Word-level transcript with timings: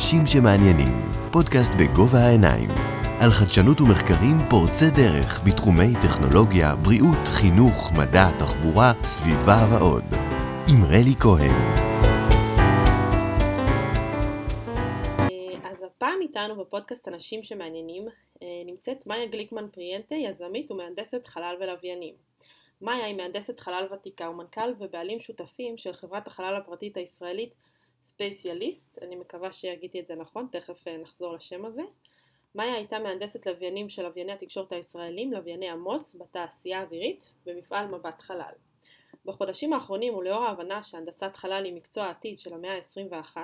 אנשים 0.00 0.26
שמעניינים, 0.26 0.94
פודקאסט 1.32 1.70
בגובה 1.80 2.18
העיניים, 2.18 2.70
על 3.20 3.30
חדשנות 3.30 3.80
ומחקרים 3.80 4.36
פורצי 4.50 4.90
דרך 4.96 5.40
בתחומי 5.46 5.92
טכנולוגיה, 6.02 6.74
בריאות, 6.76 7.28
חינוך, 7.28 7.90
מדע, 7.98 8.38
תחבורה, 8.38 8.92
סביבה 9.02 9.66
ועוד. 9.70 10.04
עם 10.70 10.84
רלי 10.84 11.14
כהן. 11.20 11.56
אז 15.64 15.82
הפעם 15.82 16.18
איתנו 16.20 16.56
בפודקאסט 16.56 17.08
אנשים 17.08 17.42
שמעניינים 17.42 18.08
אה, 18.42 18.62
נמצאת 18.66 19.06
מאיה 19.06 19.26
גליקמן 19.26 19.68
פריאנטה, 19.68 20.14
יזמית 20.14 20.70
ומהנדסת 20.70 21.26
חלל 21.26 21.56
ולוויינים. 21.60 22.14
מאיה 22.82 23.06
היא 23.06 23.16
מהנדסת 23.16 23.60
חלל 23.60 23.86
ותיקה 23.92 24.30
ומנכ"ל 24.30 24.72
ובעלים 24.78 25.20
שותפים 25.20 25.76
של 25.76 25.92
חברת 25.92 26.26
החלל 26.26 26.56
הפרטית 26.56 26.96
הישראלית 26.96 27.54
ספייסיאליסט, 28.10 28.98
אני 29.02 29.16
מקווה 29.16 29.52
שהגיתי 29.52 30.00
את 30.00 30.06
זה 30.06 30.14
נכון, 30.14 30.48
תכף 30.52 30.88
אה, 30.88 30.96
נחזור 30.96 31.34
לשם 31.34 31.64
הזה. 31.64 31.82
מאיה 32.54 32.74
הייתה 32.74 32.98
מהנדסת 32.98 33.46
לוויינים 33.46 33.88
של 33.88 34.02
לווייני 34.02 34.32
התקשורת 34.32 34.72
הישראלים, 34.72 35.32
לווייני 35.32 35.70
עמוס, 35.70 36.16
בתעשייה 36.16 36.80
האווירית, 36.80 37.32
במפעל 37.46 37.86
מבט 37.86 38.20
חלל. 38.20 38.52
בחודשים 39.24 39.72
האחרונים 39.72 40.14
ולאור 40.14 40.44
ההבנה 40.44 40.82
שהנדסת 40.82 41.36
חלל 41.36 41.64
היא 41.64 41.72
מקצוע 41.72 42.04
העתיד 42.04 42.38
של 42.38 42.54
המאה 42.54 42.74
ה-21, 42.74 43.36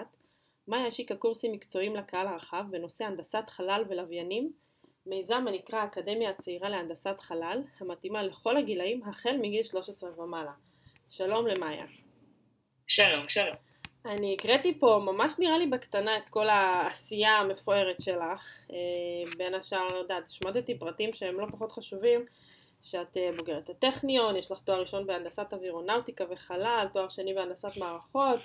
מאיה 0.68 0.86
השיקה 0.86 1.16
קורסים 1.16 1.52
מקצועיים 1.52 1.96
לקהל 1.96 2.26
הרחב 2.26 2.64
בנושא 2.70 3.04
הנדסת 3.04 3.44
חלל 3.48 3.84
ולוויינים, 3.88 4.52
מיזם 5.06 5.44
הנקרא 5.48 5.78
האקדמיה 5.78 6.30
הצעירה 6.30 6.68
להנדסת 6.68 7.20
חלל, 7.20 7.62
המתאימה 7.80 8.22
לכל 8.22 8.56
הגילאים 8.56 9.02
החל 9.04 9.36
מגיל 9.36 9.62
13 9.62 10.20
ומעלה. 10.20 10.52
שלום 11.08 11.46
למאיה. 11.46 11.84
שלום, 12.86 13.28
שלום. 13.28 13.65
אני 14.08 14.34
הקראתי 14.34 14.78
פה 14.78 15.00
ממש 15.04 15.34
נראה 15.38 15.58
לי 15.58 15.66
בקטנה 15.66 16.16
את 16.16 16.28
כל 16.28 16.48
העשייה 16.48 17.32
המפוארת 17.32 18.00
שלך. 18.00 18.66
אה, 18.70 18.76
בין 19.36 19.54
השאר, 19.54 19.96
יודעת, 19.96 20.24
השמדתי 20.24 20.78
פרטים 20.78 21.12
שהם 21.12 21.40
לא 21.40 21.46
פחות 21.50 21.72
חשובים, 21.72 22.24
שאת 22.82 23.16
אה, 23.16 23.30
בוגרת 23.36 23.70
הטכניון, 23.70 24.36
יש 24.36 24.52
לך 24.52 24.60
תואר 24.60 24.80
ראשון 24.80 25.06
בהנדסת 25.06 25.52
אווירונאוטיקה 25.52 26.24
וחלל, 26.30 26.86
תואר 26.92 27.08
שני 27.08 27.34
בהנדסת 27.34 27.76
מערכות, 27.76 28.40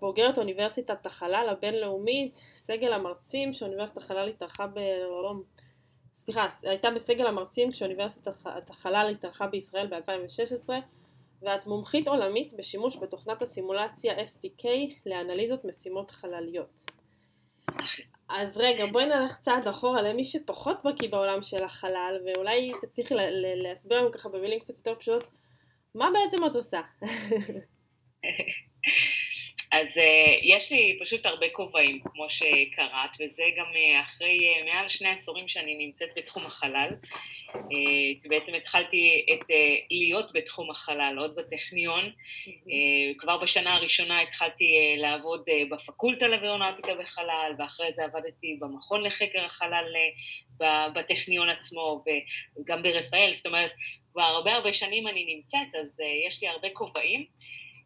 בוגרת 0.00 0.38
אוניברסיטת 0.38 1.06
החלל 1.06 1.46
הבינלאומית, 1.50 2.40
סגל 2.54 2.92
המרצים 2.92 3.52
שאוניברסיטת 3.52 3.98
החלל 3.98 4.28
התארחה 4.28 4.66
ב... 4.66 4.78
לא, 4.78 5.22
לא, 5.22 5.32
סליחה, 6.14 6.46
הייתה 6.62 6.90
בסגל 6.90 7.26
המרצים 7.26 7.70
כשאוניברסיטת 7.70 8.30
החלל 8.70 9.08
התארחה 9.10 9.46
בישראל 9.46 9.86
ב-2016 9.86 10.70
ואת 11.42 11.66
מומחית 11.66 12.08
עולמית 12.08 12.52
בשימוש 12.58 12.96
בתוכנת 12.96 13.42
הסימולציה 13.42 14.14
SDK 14.14 14.64
לאנליזות 15.06 15.64
משימות 15.64 16.10
חלליות. 16.10 16.90
אז 18.28 18.58
רגע, 18.58 18.86
בואי 18.86 19.06
נלך 19.06 19.36
צעד 19.36 19.68
אחורה 19.68 20.02
למי 20.02 20.24
שפחות 20.24 20.76
בקיא 20.84 21.08
בעולם 21.08 21.42
של 21.42 21.64
החלל, 21.64 22.20
ואולי 22.26 22.72
תצליחי 22.82 23.14
להסביר 23.62 23.98
לנו 24.00 24.12
ככה 24.12 24.28
במילים 24.28 24.60
קצת 24.60 24.76
יותר 24.76 24.94
פשוטות, 24.94 25.28
מה 25.94 26.08
בעצם 26.12 26.46
את 26.46 26.56
עושה? 26.56 26.80
אז 29.72 29.96
uh, 29.96 30.40
יש 30.42 30.72
לי 30.72 30.98
פשוט 31.00 31.26
הרבה 31.26 31.46
כובעים, 31.52 32.00
כמו 32.00 32.30
שקראת, 32.30 33.10
וזה 33.20 33.42
גם 33.56 33.66
uh, 33.66 34.02
אחרי 34.02 34.38
uh, 34.38 34.64
מעל 34.64 34.88
שני 34.88 35.08
עשורים 35.08 35.48
שאני 35.48 35.86
נמצאת 35.86 36.08
בתחום 36.16 36.46
החלל. 36.46 36.90
Uh, 37.50 38.28
בעצם 38.28 38.54
התחלתי 38.54 39.26
את, 39.32 39.42
uh, 39.42 39.54
להיות 39.90 40.32
בתחום 40.32 40.70
החלל, 40.70 41.16
עוד 41.18 41.34
בטכניון. 41.34 42.12
Uh, 42.46 42.70
כבר 43.18 43.38
בשנה 43.38 43.74
הראשונה 43.74 44.20
התחלתי 44.20 44.64
uh, 44.64 45.00
לעבוד 45.00 45.44
uh, 45.48 45.74
בפקולטה 45.74 46.28
לאווירונאוטיקה 46.28 46.92
וחלל, 47.00 47.52
ואחרי 47.58 47.92
זה 47.92 48.04
עבדתי 48.04 48.56
במכון 48.60 49.02
לחקר 49.02 49.44
החלל 49.44 49.94
uh, 50.60 50.64
בטכניון 50.94 51.48
עצמו, 51.48 52.04
וגם 52.60 52.82
ברפאל, 52.82 53.32
זאת 53.32 53.46
אומרת, 53.46 53.70
כבר 54.12 54.22
הרבה 54.22 54.52
הרבה 54.54 54.72
שנים 54.72 55.08
אני 55.08 55.34
נמצאת, 55.34 55.74
אז 55.80 56.00
uh, 56.00 56.28
יש 56.28 56.42
לי 56.42 56.48
הרבה 56.48 56.68
כובעים. 56.72 57.26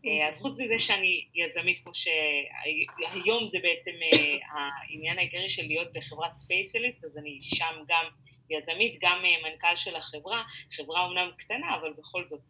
אה, 0.06 0.28
אז 0.28 0.38
חוץ 0.42 0.60
מזה 0.60 0.78
שאני 0.78 1.24
יזמית, 1.34 1.82
כמו 1.82 1.92
שהיום 1.94 3.48
זה 3.48 3.58
בעצם 3.62 3.90
אה, 4.02 4.38
העניין 4.50 5.18
העיקרי 5.18 5.48
של 5.48 5.66
להיות 5.66 5.92
בחברת 5.92 6.36
ספייסליסט, 6.36 7.04
אז 7.04 7.18
אני 7.18 7.38
שם 7.42 7.74
גם 7.88 8.04
יזמית, 8.50 8.98
גם 9.00 9.18
אה, 9.24 9.50
מנכ"ל 9.50 9.76
של 9.76 9.96
החברה, 9.96 10.42
חברה 10.76 11.04
אומנם 11.04 11.30
קטנה, 11.38 11.74
אבל 11.74 11.92
בכל 11.98 12.24
זאת 12.24 12.42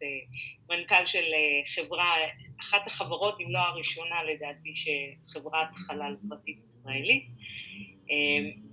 מנכ"ל 0.69 1.05
של 1.05 1.25
חברה, 1.75 2.15
אחת 2.61 2.87
החברות, 2.87 3.41
אם 3.41 3.51
לא 3.51 3.59
הראשונה 3.59 4.23
לדעתי, 4.23 4.73
שחברת 4.75 5.75
חלל 5.75 6.15
פרטית 6.29 6.57
ישראלית. 6.79 7.25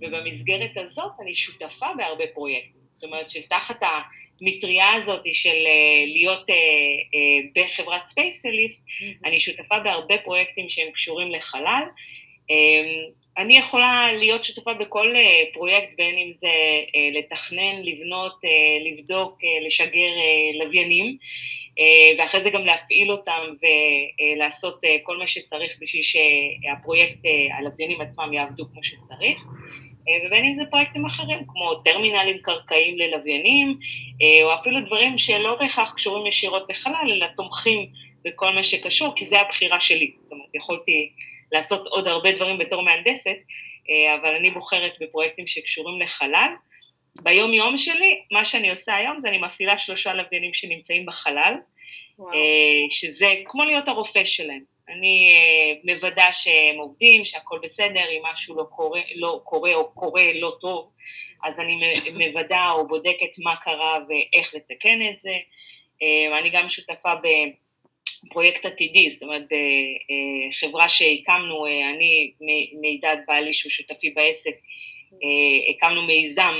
ובמסגרת 0.01 0.77
הזאת 0.77 1.11
אני 1.21 1.35
שותפה 1.35 1.87
בהרבה 1.97 2.23
פרויקטים, 2.33 2.81
זאת 2.87 3.03
אומרת 3.03 3.29
שתחת 3.29 3.83
המטריה 4.43 4.93
הזאת 4.93 5.21
של 5.33 5.49
אה, 5.49 6.05
להיות 6.05 6.49
אה, 6.49 6.55
אה, 6.55 7.63
בחברת 7.63 8.05
ספייסליסט, 8.05 8.85
mm-hmm. 8.87 9.27
אני 9.27 9.39
שותפה 9.39 9.79
בהרבה 9.79 10.17
פרויקטים 10.17 10.69
שהם 10.69 10.91
קשורים 10.91 11.31
לחלל. 11.31 11.83
אני 13.37 13.57
יכולה 13.57 14.13
להיות 14.13 14.43
שותפה 14.43 14.73
בכל 14.73 15.13
פרויקט, 15.53 15.93
בין 15.97 16.17
אם 16.17 16.31
זה 16.37 16.49
לתכנן, 17.19 17.81
לבנות, 17.83 18.39
לבדוק, 18.85 19.39
לשגר 19.65 20.09
לוויינים, 20.59 21.17
ואחרי 22.17 22.43
זה 22.43 22.49
גם 22.49 22.65
להפעיל 22.65 23.11
אותם 23.11 23.41
ולעשות 23.61 24.79
כל 25.03 25.17
מה 25.17 25.27
שצריך 25.27 25.75
בשביל 25.79 26.03
שהפרויקט, 26.03 27.17
הלוויינים 27.57 28.01
עצמם 28.01 28.33
יעבדו 28.33 28.65
כמו 28.73 28.83
שצריך. 28.83 29.45
אה, 30.09 30.27
ובין 30.27 30.45
אם 30.45 30.55
זה 30.59 30.65
פרויקטים 30.69 31.05
אחרים, 31.05 31.39
כמו 31.47 31.75
טרמינלים 31.75 32.37
קרקעיים 32.41 32.97
ללוויינים, 32.97 33.79
אה, 34.21 34.43
או 34.43 34.59
אפילו 34.59 34.85
דברים 34.85 35.17
שלא 35.17 35.55
בהכרח 35.55 35.93
קשורים 35.93 36.27
ישירות 36.27 36.69
לחלל, 36.69 37.11
אלא 37.11 37.27
תומכים 37.35 37.87
בכל 38.25 38.49
מה 38.49 38.63
שקשור, 38.63 39.13
כי 39.15 39.25
זה 39.25 39.39
הבחירה 39.39 39.81
שלי. 39.81 40.11
זאת 40.23 40.31
אומרת, 40.31 40.55
יכולתי 40.55 41.09
לעשות 41.51 41.87
עוד 41.87 42.07
הרבה 42.07 42.31
דברים 42.31 42.57
בתור 42.57 42.81
מהנדסת, 42.81 43.37
אה, 43.89 44.15
אבל 44.15 44.35
אני 44.35 44.51
בוחרת 44.51 44.91
בפרויקטים 45.01 45.47
שקשורים 45.47 46.01
לחלל. 46.01 46.53
ביום 47.21 47.53
יום 47.53 47.77
שלי, 47.77 48.21
מה 48.31 48.45
שאני 48.45 48.71
עושה 48.71 48.95
היום 48.95 49.19
זה 49.21 49.27
אני 49.27 49.37
מפעילה 49.37 49.77
שלושה 49.77 50.13
לוויינים 50.13 50.53
שנמצאים 50.53 51.05
בחלל, 51.05 51.53
וואו. 52.19 52.31
שזה 52.89 53.35
כמו 53.45 53.63
להיות 53.63 53.87
הרופא 53.87 54.25
שלהם. 54.25 54.72
אני 54.89 55.31
אה, 55.31 55.93
מוודא 55.93 56.31
שהם 56.31 56.77
עובדים, 56.79 57.25
שהכל 57.25 57.59
בסדר, 57.63 58.03
אם 58.11 58.21
משהו 58.33 58.55
לא 58.55 58.63
קורה, 58.63 59.01
לא 59.15 59.41
קורה 59.43 59.73
או 59.73 59.91
קורה 59.91 60.33
לא 60.33 60.57
טוב, 60.61 60.91
אז 61.43 61.59
אני 61.59 61.79
מוודא 62.17 62.71
או 62.71 62.87
בודקת 62.87 63.39
מה 63.43 63.55
קרה 63.55 63.99
ואיך 64.09 64.55
לתקן 64.55 64.99
את 65.09 65.19
זה. 65.19 65.37
אה, 66.01 66.39
אני 66.39 66.49
גם 66.49 66.69
שותפה 66.69 67.13
בפרויקט 68.25 68.65
עתידי, 68.65 69.09
זאת 69.09 69.23
אומרת 69.23 69.47
בחברה 70.49 70.89
שהקמנו, 70.89 71.65
אה, 71.65 71.89
אני 71.89 72.31
מידד 72.81 73.17
בעלי 73.27 73.53
שהוא 73.53 73.69
שותפי 73.69 74.09
בעסק, 74.09 74.55
הקמנו 75.69 76.01
מיזם 76.07 76.53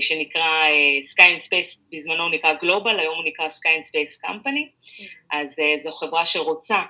שנקרא 0.00 0.66
Sky 1.12 1.36
and 1.36 1.48
Space, 1.48 1.80
בזמנו 1.92 2.22
הוא 2.22 2.30
נקרא 2.30 2.54
Global, 2.62 2.98
היום 2.98 3.16
הוא 3.16 3.24
נקרא 3.24 3.48
Sky 3.48 3.80
and 3.80 3.86
Space 3.86 4.28
Company, 4.28 4.86
אז 5.30 5.56
זו 5.78 5.92
חברה 5.92 6.26
שרוצה 6.26 6.82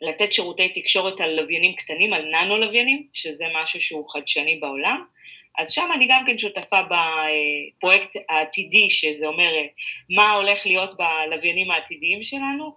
לתת 0.00 0.32
שירותי 0.32 0.68
תקשורת 0.68 1.20
על 1.20 1.40
לוויינים 1.40 1.74
קטנים, 1.74 2.12
על 2.12 2.24
ננו 2.24 2.56
לוויינים, 2.58 3.06
שזה 3.12 3.44
משהו 3.62 3.80
שהוא 3.80 4.10
חדשני 4.10 4.56
בעולם. 4.56 5.04
אז 5.58 5.70
שם 5.70 5.88
אני 5.94 6.06
גם 6.10 6.24
כן 6.26 6.38
שותפה 6.38 6.80
בפרויקט 6.82 8.16
העתידי, 8.28 8.90
שזה 8.90 9.26
אומר 9.26 9.52
מה 10.10 10.32
הולך 10.32 10.66
להיות 10.66 10.90
בלוויינים 10.96 11.70
העתידיים 11.70 12.22
שלנו, 12.22 12.74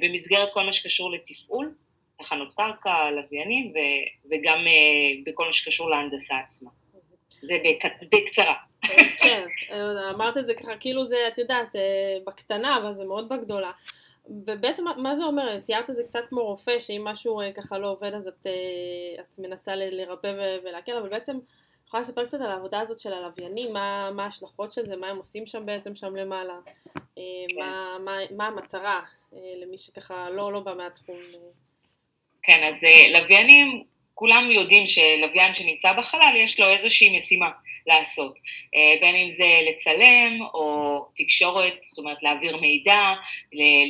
במסגרת 0.00 0.52
כל 0.52 0.62
מה 0.62 0.72
שקשור 0.72 1.10
לתפעול, 1.12 1.74
תחנות 2.18 2.54
קרקע, 2.56 3.10
לוויינים, 3.10 3.72
וגם 4.30 4.58
בכל 5.26 5.46
מה 5.46 5.52
שקשור 5.52 5.90
להנדסה 5.90 6.38
עצמה. 6.38 6.70
זה 7.42 7.54
בקצרה. 8.12 8.54
כן, 9.18 9.44
אמרת 10.14 10.36
את 10.36 10.46
זה 10.46 10.54
ככה, 10.54 10.76
כאילו 10.76 11.04
זה, 11.04 11.16
את 11.28 11.38
יודעת, 11.38 11.68
בקטנה, 12.26 12.76
אבל 12.76 12.94
זה 12.94 13.04
מאוד 13.04 13.28
בגדולה. 13.28 13.70
ובעצם 14.28 14.84
מה 14.96 15.16
זה 15.16 15.24
אומר? 15.24 15.60
תיארת 15.60 15.90
את 15.90 15.96
זה 15.96 16.02
קצת 16.02 16.20
כמו 16.28 16.44
רופא, 16.44 16.78
שאם 16.78 17.02
משהו 17.04 17.40
אה, 17.40 17.52
ככה 17.52 17.78
לא 17.78 17.90
עובד 17.90 18.14
אז 18.14 18.26
את, 18.26 18.46
אה, 18.46 19.22
את 19.22 19.38
מנסה 19.38 19.76
לרפא 19.76 20.32
ולהקל, 20.64 20.96
אבל 20.96 21.08
בעצם 21.08 21.38
יכולה 21.86 22.00
לספר 22.00 22.26
קצת 22.26 22.40
על 22.40 22.50
העבודה 22.50 22.80
הזאת 22.80 22.98
של 22.98 23.12
הלוויינים, 23.12 23.72
מה, 23.72 24.10
מה 24.10 24.24
ההשלכות 24.24 24.72
של 24.72 24.86
זה, 24.86 24.96
מה 24.96 25.08
הם 25.08 25.16
עושים 25.16 25.46
שם 25.46 25.66
בעצם 25.66 25.94
שם 25.94 26.16
למעלה, 26.16 26.58
אה, 26.96 27.22
כן. 27.48 27.56
מה, 27.58 27.96
מה, 28.04 28.16
מה 28.36 28.46
המטרה 28.46 29.00
למי 29.32 29.78
שככה 29.78 30.30
לא, 30.30 30.52
לא 30.52 30.60
בא 30.60 30.74
מהתחום. 30.74 31.16
כן, 32.42 32.68
אז 32.68 32.80
לוויינים 33.12 33.84
כולם 34.14 34.50
יודעים 34.50 34.86
שלוויין 34.86 35.54
שנמצא 35.54 35.92
בחלל 35.92 36.34
יש 36.36 36.60
לו 36.60 36.68
איזושהי 36.68 37.18
משימה 37.18 37.50
לעשות, 37.86 38.38
אה, 38.76 38.94
בין 39.00 39.14
אם 39.14 39.30
זה 39.30 39.60
לצלם 39.68 40.38
או 40.54 40.98
תקשורת, 41.16 41.74
זאת 41.82 41.98
אומרת 41.98 42.22
להעביר 42.22 42.56
מידע, 42.56 43.14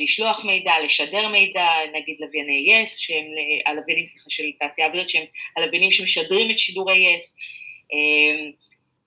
לשלוח 0.03 0.45
מידע, 0.45 0.73
לשדר 0.83 1.27
מידע, 1.27 1.67
נגיד 1.93 2.17
לווייני 2.19 2.65
יס, 2.67 2.97
שהם 2.97 3.25
הלוויינים 3.65 4.05
סליחה 4.05 4.29
של 4.29 4.43
תעשייה 4.59 4.87
אווירית, 4.87 5.09
שהם 5.09 5.25
הלוויינים 5.57 5.91
שמשדרים 5.91 6.51
את 6.51 6.59
שידורי 6.59 6.97
יס, 6.97 7.37
אה, 7.93 8.49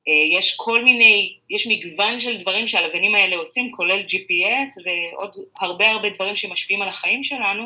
אה, 0.08 0.38
יש 0.38 0.56
כל 0.56 0.84
מיני, 0.84 1.36
יש 1.50 1.66
מגוון 1.66 2.20
של 2.20 2.42
דברים 2.42 2.66
שהלוויינים 2.66 3.14
האלה 3.14 3.36
עושים, 3.36 3.72
כולל 3.72 4.02
GPS 4.02 4.82
ועוד 4.84 5.30
הרבה 5.60 5.90
הרבה 5.90 6.10
דברים 6.10 6.36
שמשפיעים 6.36 6.82
על 6.82 6.88
החיים 6.88 7.24
שלנו, 7.24 7.64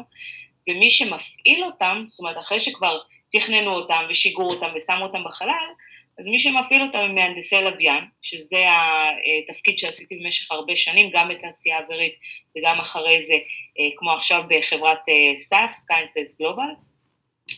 ומי 0.68 0.90
שמפעיל 0.90 1.64
אותם, 1.64 2.04
זאת 2.06 2.20
אומרת 2.20 2.38
אחרי 2.38 2.60
שכבר 2.60 2.98
תכננו 3.32 3.70
אותם 3.70 4.04
ושיגרו 4.10 4.50
אותם 4.50 4.68
ושמו 4.76 5.04
אותם 5.04 5.24
בחלל, 5.24 5.68
אז 6.18 6.28
מי 6.28 6.40
שמפעיל 6.40 6.82
אותם 6.82 6.98
הם 6.98 7.14
מהנדסי 7.14 7.60
לוויין, 7.60 8.04
שזה 8.22 8.64
התפקיד 9.48 9.78
שעשיתי 9.78 10.16
במשך 10.16 10.52
הרבה 10.52 10.76
שנים, 10.76 11.10
גם 11.12 11.28
בתעשייה 11.28 11.78
האווירית 11.78 12.14
וגם 12.58 12.80
אחרי 12.80 13.22
זה, 13.22 13.32
אה, 13.32 13.90
כמו 13.96 14.12
עכשיו 14.12 14.42
בחברת 14.48 14.98
SAS, 15.48 15.70
Science 15.90 16.38
גלובל. 16.38 16.70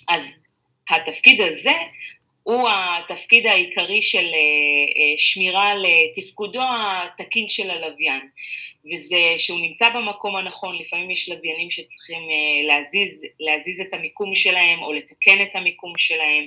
אז 0.08 0.36
התפקיד 0.90 1.40
הזה 1.40 1.72
הוא 2.44 2.68
התפקיד 2.70 3.46
העיקרי 3.46 4.02
של 4.02 4.18
אה, 4.18 4.24
אה, 4.24 5.14
שמירה 5.18 5.72
לתפקודו 5.74 6.60
התקין 6.62 7.48
של 7.48 7.70
הלוויין, 7.70 8.28
וזה 8.92 9.34
שהוא 9.36 9.60
נמצא 9.60 9.88
במקום 9.88 10.36
הנכון, 10.36 10.78
לפעמים 10.78 11.10
יש 11.10 11.28
לוויינים 11.28 11.70
שצריכים 11.70 12.22
אה, 12.22 12.66
להזיז, 12.66 13.26
להזיז 13.40 13.80
את 13.80 13.94
המיקום 13.94 14.34
שלהם 14.34 14.82
או 14.82 14.92
לתקן 14.92 15.42
את 15.42 15.56
המיקום 15.56 15.92
שלהם, 15.98 16.46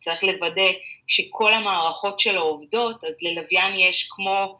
צריך 0.00 0.24
לוודא 0.24 0.70
שכל 1.06 1.52
המערכות 1.52 2.20
שלו 2.20 2.42
עובדות, 2.42 3.04
אז 3.04 3.22
ללוויין 3.22 3.78
יש 3.78 4.08
כמו 4.10 4.58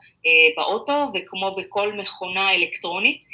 באוטו 0.56 1.06
וכמו 1.14 1.54
בכל 1.56 1.92
מכונה 1.92 2.54
אלקטרונית, 2.54 3.20
אה, 3.20 3.28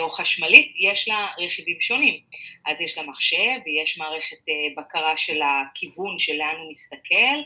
או 0.00 0.08
חשמלית, 0.08 0.74
יש 0.78 1.08
לה 1.08 1.28
רכיבים 1.38 1.80
שונים. 1.80 2.20
אז 2.66 2.80
יש 2.80 2.98
לה 2.98 3.04
מחשב, 3.04 3.54
ויש 3.64 3.98
מערכת 3.98 4.36
אה, 4.48 4.54
בקרה 4.82 5.16
של 5.16 5.40
הכיוון 5.42 6.18
של 6.18 6.32
לאן 6.32 6.56
הוא 6.58 6.70
מסתכל, 6.70 7.36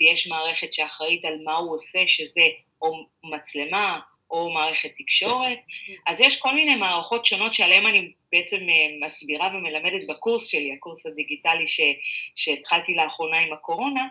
ויש 0.00 0.26
מערכת 0.26 0.72
שאחראית 0.72 1.24
על 1.24 1.38
מה 1.44 1.56
הוא 1.56 1.74
עושה, 1.74 2.02
שזה 2.06 2.46
או 2.82 3.06
מצלמה 3.24 4.00
או 4.30 4.50
מערכת 4.50 4.90
תקשורת. 4.96 5.58
אז 6.06 6.20
יש 6.20 6.38
כל 6.38 6.54
מיני 6.54 6.76
מערכות 6.76 7.26
שונות 7.26 7.54
שעליהן 7.54 7.86
אני 7.86 8.12
בעצם 8.32 8.56
אה, 8.56 9.06
מסבירה 9.06 9.48
ומלמדת 9.54 10.08
בקורס 10.08 10.46
שלי, 10.46 10.72
הקורס 10.72 11.06
הדיגיטלי 11.06 11.66
ש, 11.66 11.80
שהתחלתי 12.34 12.94
לאחרונה 12.94 13.38
עם 13.38 13.52
הקורונה, 13.52 14.08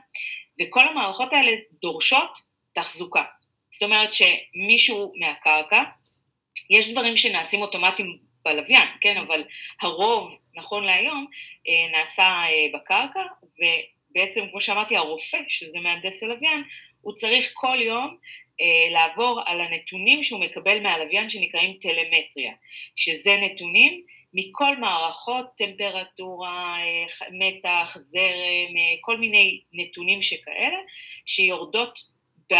וכל 0.61 0.87
המערכות 0.87 1.33
האלה 1.33 1.51
דורשות 1.81 2.29
תחזוקה. 2.73 3.23
זאת 3.69 3.83
אומרת 3.83 4.09
שמישהו 4.13 5.13
מהקרקע 5.19 5.83
יש 6.69 6.91
דברים 6.91 7.15
שנעשים 7.15 7.61
אוטומטיים 7.61 8.17
בלוויין, 8.45 8.87
כן, 9.01 9.17
אבל 9.17 9.43
הרוב, 9.81 10.35
נכון 10.55 10.83
להיום, 10.83 11.27
אה, 11.67 11.99
נעשה 11.99 12.23
אה, 12.23 12.67
בקרקע, 12.73 13.23
ובעצם, 13.43 14.45
כמו 14.51 14.61
שאמרתי, 14.61 14.95
הרופא, 14.95 15.37
שזה 15.47 15.79
מהנדס 15.79 16.23
הלוויין, 16.23 16.63
הוא 17.01 17.13
צריך 17.13 17.51
כל 17.53 17.77
יום 17.81 18.17
אה, 18.61 18.91
לעבור 18.91 19.41
על 19.45 19.61
הנתונים 19.61 20.23
שהוא 20.23 20.39
מקבל 20.39 20.79
מהלוויין 20.79 21.29
שנקראים 21.29 21.77
טלמטריה, 21.81 22.53
שזה 22.95 23.37
נתונים 23.41 24.01
מכל 24.33 24.77
מערכות, 24.77 25.45
טמפרטורה, 25.57 26.77
מתח, 27.31 27.97
זרם, 27.97 28.73
כל 29.01 29.17
מיני 29.17 29.61
נתונים 29.73 30.21
שכאלה, 30.21 30.77
שיורדות 31.25 31.99
ב, 32.51 32.55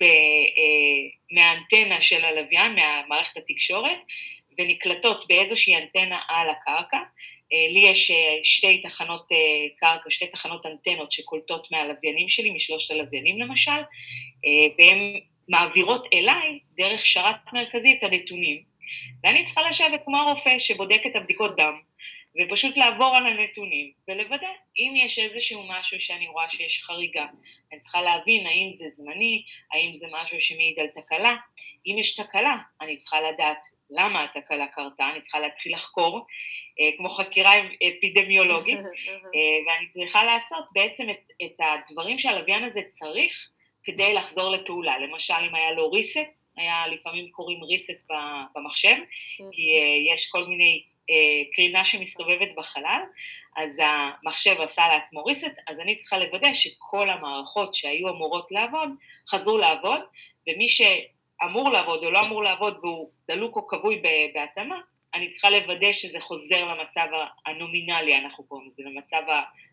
ב, 0.00 0.02
אה, 0.02 1.02
מהאנטנה 1.30 2.00
של 2.00 2.24
הלוויין, 2.24 2.74
מהמערכת 2.74 3.36
התקשורת, 3.36 3.98
ונקלטות 4.58 5.24
באיזושהי 5.28 5.76
אנטנה 5.76 6.20
על 6.28 6.50
הקרקע. 6.50 6.98
אה, 7.52 7.72
לי 7.72 7.80
יש 7.80 8.10
אה, 8.10 8.38
שתי 8.42 8.82
תחנות 8.82 9.28
קרקע, 9.78 10.10
שתי 10.10 10.26
תחנות 10.26 10.66
אנטנות 10.66 11.12
שקולטות 11.12 11.68
מהלוויינים 11.70 12.28
שלי, 12.28 12.50
משלושת 12.50 12.90
הלוויינים 12.90 13.38
למשל, 13.38 13.80
והן 14.78 15.20
מעבירות 15.48 16.08
אליי 16.12 16.58
דרך 16.76 17.06
שרת 17.06 17.52
מרכזי 17.52 17.96
את 17.98 18.02
הנתונים. 18.02 18.62
ואני 19.24 19.44
צריכה 19.44 19.68
לשבת 19.68 20.00
כמו 20.04 20.16
הרופא 20.16 20.58
שבודק 20.58 21.02
את 21.06 21.16
הבדיקות 21.16 21.56
דם, 21.56 21.80
ופשוט 22.40 22.76
לעבור 22.76 23.16
על 23.16 23.26
הנתונים 23.26 23.92
ולוודא 24.08 24.48
אם 24.78 24.94
יש 24.96 25.18
איזשהו 25.18 25.62
משהו 25.68 26.00
שאני 26.00 26.28
רואה 26.28 26.50
שיש 26.50 26.82
חריגה. 26.82 27.26
אני 27.72 27.80
צריכה 27.80 28.02
להבין 28.02 28.46
האם 28.46 28.72
זה 28.72 28.88
זמני, 28.88 29.44
האם 29.72 29.94
זה 29.94 30.06
משהו 30.10 30.40
שמעיד 30.40 30.78
על 30.78 30.86
תקלה. 30.86 31.36
אם 31.86 31.98
יש 31.98 32.14
תקלה, 32.14 32.56
אני 32.80 32.96
צריכה 32.96 33.20
לדעת 33.20 33.58
למה 33.90 34.24
התקלה 34.24 34.66
קרתה, 34.66 35.10
אני 35.12 35.20
צריכה 35.20 35.38
להתחיל 35.38 35.74
לחקור, 35.74 36.26
אה, 36.80 36.90
כמו 36.96 37.08
חקירה 37.08 37.52
אפידמיולוגית, 37.98 38.78
אה, 39.34 39.58
ואני 39.66 39.88
צריכה 39.92 40.24
לעשות 40.24 40.64
בעצם 40.72 41.10
את, 41.10 41.30
את 41.44 41.60
הדברים 41.60 42.18
שהלוויין 42.18 42.64
הזה 42.64 42.80
צריך 42.90 43.48
כדי 43.84 44.14
לחזור 44.14 44.50
לפעולה. 44.50 44.98
למשל, 44.98 45.34
אם 45.48 45.54
היה 45.54 45.72
לו 45.72 45.90
reset, 45.90 46.42
היה 46.56 46.86
לפעמים 46.86 47.30
קוראים 47.30 47.60
reset 47.60 48.14
במחשב, 48.54 48.96
כי 49.52 49.62
אה, 49.78 50.14
יש 50.14 50.28
כל 50.30 50.44
מיני 50.44 50.82
קרינה 51.52 51.84
שמסתובבת 51.84 52.54
בחלל, 52.56 53.00
אז 53.56 53.82
המחשב 53.84 54.60
עשה 54.60 54.88
לעצמו 54.88 55.20
reset, 55.20 55.62
אז 55.66 55.80
אני 55.80 55.96
צריכה 55.96 56.18
לוודא 56.18 56.54
שכל 56.54 57.10
המערכות 57.10 57.74
שהיו 57.74 58.08
אמורות 58.08 58.46
לעבוד, 58.50 58.88
חזרו 59.28 59.58
לעבוד, 59.58 60.00
ומי 60.48 60.68
שאמור 60.68 61.70
לעבוד 61.70 62.04
או 62.04 62.10
לא 62.10 62.26
אמור 62.26 62.42
לעבוד 62.42 62.78
והוא 62.82 63.10
דלוק 63.28 63.56
או 63.56 63.66
כבוי 63.66 64.02
בהתאמה, 64.34 64.80
אני 65.14 65.28
צריכה 65.28 65.50
לוודא 65.50 65.92
שזה 65.92 66.20
חוזר 66.20 66.64
למצב 66.64 67.06
הנומינלי, 67.46 68.16
אנחנו 68.16 68.44
קוראים 68.44 68.70
לזה, 68.70 68.82
למצב 68.90 69.22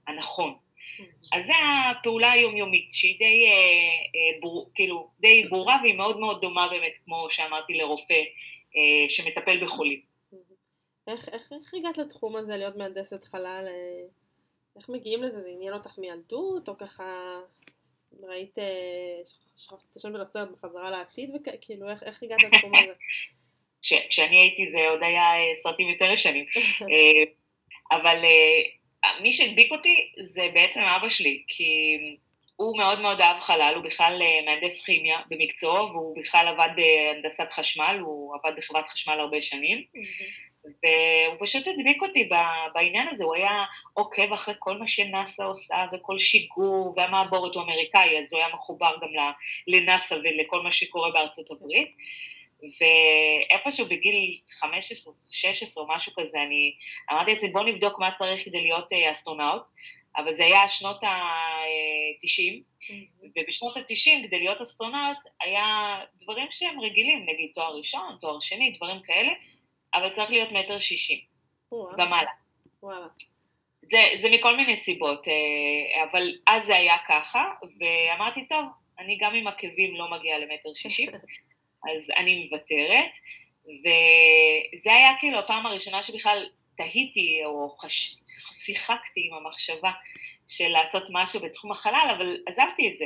הנכון. 0.07 0.55
אז 1.33 1.45
זו 1.45 1.53
הפעולה 1.91 2.31
היומיומית 2.31 2.89
שהיא 2.93 3.19
די, 3.19 3.45
אה, 3.47 3.51
אה, 3.51 4.39
בור, 4.41 4.69
כאילו, 4.75 5.09
די 5.19 5.43
ברורה 5.49 5.77
והיא 5.83 5.95
מאוד 5.95 6.19
מאוד 6.19 6.41
דומה 6.41 6.67
באמת, 6.67 6.97
כמו 7.05 7.27
שאמרתי, 7.29 7.73
לרופא 7.73 8.13
אה, 8.75 9.09
שמטפל 9.09 9.65
בחולים. 9.65 10.10
איך, 11.07 11.30
איך, 11.30 11.51
איך 11.51 11.74
הגעת 11.74 11.98
לתחום 11.98 12.36
הזה 12.36 12.57
להיות 12.57 12.75
מהנדסת 12.75 13.24
חלל? 13.24 13.68
אה, 13.68 14.07
איך 14.77 14.89
מגיעים 14.89 15.24
לזה? 15.24 15.42
זה 15.42 15.50
עניין 15.50 15.74
אותך 15.74 15.98
מילדות, 15.98 16.69
או 16.69 16.77
ככה 16.77 17.39
ראית, 18.24 18.59
אה, 18.59 19.19
שכחת 19.56 20.00
של 20.00 20.21
הסרט 20.21 20.50
בחזרה 20.51 20.89
לעתיד, 20.89 21.30
וכאילו 21.36 21.89
איך, 21.89 22.03
איך 22.03 22.24
הגעת 22.24 22.39
לתחום 22.44 22.75
הזה? 22.75 22.94
כשאני 24.09 24.38
הייתי 24.39 24.71
זה 24.71 24.89
עוד 24.89 25.03
היה 25.03 25.24
אה, 25.24 25.53
סרטים 25.63 25.89
יותר 25.89 26.12
ישנים, 26.12 26.45
אבל 27.95 28.18
מי 29.21 29.31
שהדביק 29.31 29.71
אותי 29.71 30.12
זה 30.24 30.50
בעצם 30.53 30.80
אבא 30.80 31.09
שלי, 31.09 31.43
כי 31.48 31.98
הוא 32.55 32.77
מאוד 32.77 33.00
מאוד 33.00 33.22
אהב 33.22 33.39
חלל, 33.39 33.74
הוא 33.75 33.84
בכלל 33.84 34.22
מהנדס 34.46 34.86
כימיה 34.86 35.20
במקצועו, 35.29 35.89
והוא 35.89 36.17
בכלל 36.20 36.48
עבד 36.48 36.70
בהנדסת 36.75 37.51
חשמל, 37.51 37.98
הוא 38.01 38.36
עבד 38.36 38.58
בחברת 38.58 38.89
חשמל 38.89 39.20
הרבה 39.20 39.41
שנים. 39.41 39.84
והוא 40.65 41.38
פשוט 41.39 41.68
הדביק 41.68 42.01
אותי 42.01 42.30
בעניין 42.74 43.08
הזה, 43.08 43.24
הוא 43.24 43.36
היה 43.36 43.63
עוקב 43.94 44.34
אחרי 44.34 44.56
כל 44.60 44.77
מה 44.77 44.88
שנאסא 44.88 45.44
עושה 45.44 45.86
וכל 45.94 46.20
שיגור, 46.20 46.94
והמעבורת 46.98 47.56
הוא 47.56 47.63
אמריקאי, 47.63 48.20
אז 48.20 48.34
הוא 48.34 48.39
היה 48.39 48.53
מחובר 48.53 48.96
גם 49.01 49.10
לנאסא 49.68 50.13
ולכל 50.13 50.62
מה 50.62 50.72
שקורה 50.72 51.12
בארצות 51.12 51.51
הברית. 51.51 51.96
ואיפשהו 52.62 53.86
בגיל 53.86 54.38
15, 54.60 55.13
16 55.32 55.84
או 55.84 55.89
משהו 55.96 56.12
כזה, 56.15 56.41
אני 56.41 56.74
אמרתי 57.12 57.32
לעצמי, 57.32 57.50
בוא 57.50 57.63
נבדוק 57.63 58.00
מה 58.00 58.12
צריך 58.18 58.46
כדי 58.46 58.62
להיות 58.62 58.94
אה, 58.94 59.12
אסטרונאוט, 59.12 59.62
אבל 60.18 60.34
זה 60.34 60.46
היה 60.46 60.70
שנות 60.70 61.03
ה-90, 61.03 62.62
mm-hmm. 62.82 63.25
ובשנות 63.36 63.77
ה-90 63.77 64.27
כדי 64.27 64.39
להיות 64.39 64.62
אסטרונאוט 64.62 65.18
היה 65.41 66.00
דברים 66.15 66.48
שהם 66.51 66.80
רגילים, 66.80 67.24
נגיד 67.24 67.51
תואר 67.53 67.77
ראשון, 67.77 68.18
תואר 68.22 68.39
שני, 68.39 68.72
דברים 68.72 69.01
כאלה, 69.01 69.32
אבל 69.93 70.10
צריך 70.10 70.29
להיות 70.29 70.51
מטר 70.51 70.79
שישים 70.79 71.19
ומעלה. 71.71 72.31
זה, 73.81 73.98
זה 74.21 74.29
מכל 74.29 74.57
מיני 74.57 74.77
סיבות, 74.77 75.27
אה, 75.27 76.03
אבל 76.03 76.33
אז 76.48 76.65
זה 76.65 76.75
היה 76.75 76.98
ככה, 77.07 77.53
ואמרתי, 77.79 78.48
טוב, 78.48 78.65
אני 79.00 79.17
גם 79.17 79.36
עם 79.36 79.48
עקבים 79.48 79.95
לא 79.95 80.12
מגיעה 80.12 80.39
למטר 80.39 80.69
שישים, 80.74 81.10
אז 81.89 82.12
אני 82.17 82.43
מוותרת, 82.43 83.12
וזה 83.65 84.93
היה 84.93 85.12
כאילו 85.19 85.39
הפעם 85.39 85.65
הראשונה 85.65 86.01
שבכלל 86.01 86.50
תהיתי 86.77 87.41
או 87.45 87.69
חש... 87.77 88.15
שיחקתי 88.51 89.27
עם 89.27 89.38
המחשבה 89.38 89.91
של 90.48 90.67
לעשות 90.67 91.03
משהו 91.10 91.39
בתחום 91.39 91.71
החלל, 91.71 92.13
אבל 92.17 92.38
עזבתי 92.48 92.91
את 92.93 92.98
זה, 92.98 93.05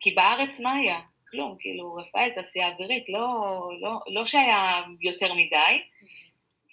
כי 0.00 0.10
בארץ 0.10 0.60
מה 0.60 0.72
היה? 0.72 1.00
כלום, 1.34 1.56
כאילו, 1.60 1.94
רפאל, 1.94 2.30
תעשייה 2.34 2.68
אווירית, 2.68 3.08
לא, 3.08 3.28
לא, 3.80 3.90
לא 4.06 4.26
שהיה 4.26 4.82
יותר 5.00 5.34
מדי, 5.34 5.82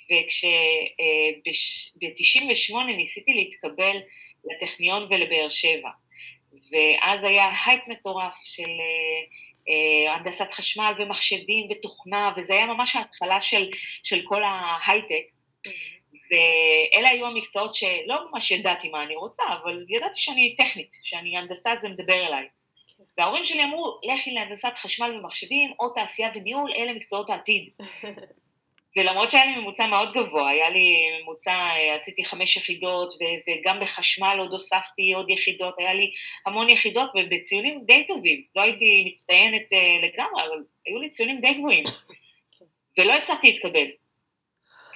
וכשב-98 0.06 2.76
אה, 2.76 2.84
ניסיתי 2.98 3.34
להתקבל 3.34 3.98
לטכניון 4.46 5.04
ולבאר 5.04 5.50
שבע, 5.50 5.90
ואז 6.72 7.24
היה 7.24 7.50
הייפ 7.66 7.82
מטורף 7.88 8.36
של 8.44 8.64
אה, 8.64 9.22
אה, 9.70 10.16
הנדסת 10.16 10.52
חשמל 10.52 10.94
ומחשבים 11.00 11.68
ותוכנה, 11.72 12.34
וזה 12.38 12.54
היה 12.54 12.66
ממש 12.66 12.96
ההתחלה 12.96 13.42
של, 13.42 13.70
של 14.04 14.22
כל 14.26 14.44
ההייטק. 14.44 15.24
ואלה 16.32 17.10
היו 17.10 17.26
המקצועות 17.26 17.74
שלא 17.74 18.32
ממש 18.32 18.52
ידעתי 18.52 18.90
מה 18.90 19.04
אני 19.04 19.16
רוצה, 19.16 19.44
אבל 19.64 19.86
ידעתי 19.90 20.20
שאני 20.20 20.56
טכנית, 20.58 20.96
שאני 21.04 21.38
הנדסה 21.38 21.76
זה 21.76 21.90
מדבר 21.90 22.28
אליי. 22.28 22.48
וההורים 23.18 23.46
שלי 23.46 23.64
אמרו, 23.64 24.00
לכי 24.04 24.32
להנדסת 24.32 24.72
חשמל 24.76 25.16
ומחשבים, 25.16 25.74
או 25.80 25.90
תעשייה 25.90 26.30
וניהול, 26.36 26.74
אלה 26.78 26.94
מקצועות 26.94 27.30
העתיד. 27.30 27.70
ולמרות 28.98 29.32
שהיה 29.32 29.46
לי 29.46 29.56
ממוצע 29.56 29.86
מאוד 29.86 30.14
גבוה, 30.14 30.50
היה 30.50 30.70
לי 30.70 30.96
ממוצע, 31.22 31.52
אה, 31.52 31.96
עשיתי 31.96 32.26
חמש 32.26 32.58
יחידות, 32.58 33.14
וגם 33.48 33.80
בחשמל 33.80 34.36
עוד 34.40 34.52
הוספתי 34.52 35.14
עוד 35.14 35.30
יחידות, 35.30 35.76
היה 35.78 35.94
לי 35.94 36.12
המון 36.46 36.70
יחידות 36.70 37.10
ובציונים 37.16 37.82
די 37.86 38.08
טובים, 38.08 38.44
לא 38.56 38.62
הייתי 38.62 39.04
מצטיינת 39.08 39.74
אה, 39.74 40.08
לגמרי, 40.08 40.44
אבל 40.44 40.64
היו 40.86 41.00
לי 41.00 41.10
ציונים 41.10 41.42
די 41.42 41.54
גבוהים, 41.54 41.84
כן. 42.60 42.66
ולא 42.98 43.14
הצלחתי 43.14 43.52
להתקבל. 43.52 43.86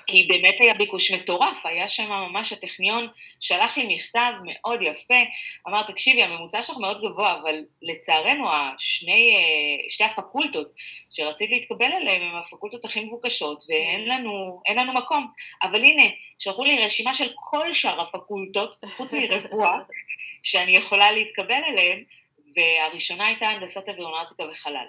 כי 0.08 0.28
באמת 0.30 0.56
היה 0.60 0.74
ביקוש 0.74 1.12
מטורף, 1.12 1.66
היה 1.66 1.90
שם 1.90 2.10
ממש, 2.10 2.54
הטכניון 2.54 3.08
שלח 3.40 3.78
לי 3.78 3.96
מכתב 3.96 4.32
מאוד 4.46 4.80
יפה, 4.82 5.22
אמר, 5.68 5.84
תקשיבי, 5.84 6.24
הממוצע 6.24 6.62
שלך 6.62 6.78
מאוד 6.78 7.02
גבוה, 7.02 7.40
אבל 7.42 7.56
לצערנו, 7.82 8.50
השני, 8.54 9.36
אה, 9.36 9.90
שתי 9.90 10.04
הפקולטות 10.04 10.68
שרצית 11.12 11.52
להתקבל 11.52 11.92
אליהן 11.92 12.22
הן 12.22 12.36
הפקולטות 12.36 12.86
הכי 12.86 13.00
מבוקשות, 13.00 13.64
ואין 13.70 14.06
לנו, 14.08 14.62
לנו 14.76 14.94
מקום. 14.94 15.28
אבל 15.64 15.84
הנה, 15.84 16.04
שלחו 16.40 16.64
לי 16.66 16.86
רשימה 16.86 17.14
של 17.14 17.32
כל 17.36 17.74
שאר 17.74 18.02
הפקולטות, 18.02 18.76
חוץ 18.86 19.14
מרפואה, 19.14 19.78
שאני 20.44 20.78
יכולה 20.78 21.12
להתקבל 21.12 21.62
אליהן, 21.68 22.04
והראשונה 22.56 23.28
הייתה 23.28 23.46
הנדסת 23.46 23.90
אווירונטיקה 23.90 24.44
וחלל. 24.52 24.88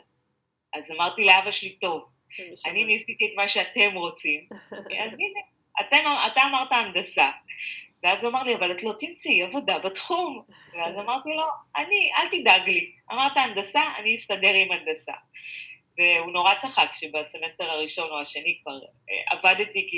אז 0.75 0.91
אמרתי 0.91 1.25
לאבא 1.25 1.51
שלי, 1.51 1.77
טוב, 1.81 2.05
אני 2.67 2.85
ניסיתי 2.85 3.27
את 3.27 3.37
מה 3.37 3.49
שאתם 3.49 3.95
רוצים, 3.95 4.41
אז 5.03 5.13
הנה, 5.13 5.41
אתם, 5.81 5.97
אתה 6.33 6.41
אמרת 6.43 6.73
הנדסה. 6.73 7.31
ואז 8.03 8.25
הוא 8.25 8.31
אמר 8.31 8.43
לי, 8.43 8.55
אבל 8.55 8.73
את 8.73 8.83
לא 8.83 8.93
תמצאי 8.99 9.43
עבודה 9.43 9.79
בתחום. 9.79 10.43
ואז 10.73 10.95
אמרתי 10.95 11.29
לו, 11.29 11.45
אני, 11.77 12.11
אל 12.17 12.29
תדאג 12.31 12.69
לי. 12.69 12.93
אמרת 13.13 13.33
הנדסה, 13.37 13.83
אני 13.99 14.15
אסתדר 14.15 14.55
עם 14.55 14.73
הנדסה. 14.73 15.13
והוא 15.99 16.33
נורא 16.33 16.55
צחק 16.63 16.89
שבסמסטר 16.93 17.71
הראשון 17.71 18.11
או 18.11 18.21
השני 18.21 18.59
כבר 18.63 18.79
אה, 19.11 19.39
עבדתי 19.39 19.89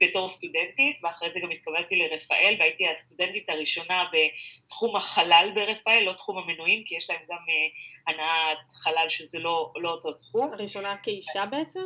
בתור 0.00 0.28
סטודנטית, 0.28 0.96
ואחרי 1.02 1.28
זה 1.34 1.40
גם 1.40 1.50
התקבלתי 1.50 1.96
לרפאל, 1.96 2.56
והייתי 2.58 2.88
הסטודנטית 2.88 3.48
הראשונה 3.48 4.04
בתחום 4.12 4.96
החלל 4.96 5.50
ברפאל, 5.54 6.02
לא 6.06 6.12
תחום 6.12 6.38
המנועים, 6.38 6.84
כי 6.86 6.96
יש 6.96 7.10
להם 7.10 7.20
גם 7.28 7.36
אה, 7.48 8.12
הנעת 8.12 8.72
חלל 8.82 9.08
שזה 9.08 9.38
לא, 9.38 9.72
לא 9.76 9.90
אותו 9.90 10.12
תחום. 10.12 10.52
הראשונה 10.52 10.96
כאישה 11.02 11.46
בעצם? 11.46 11.84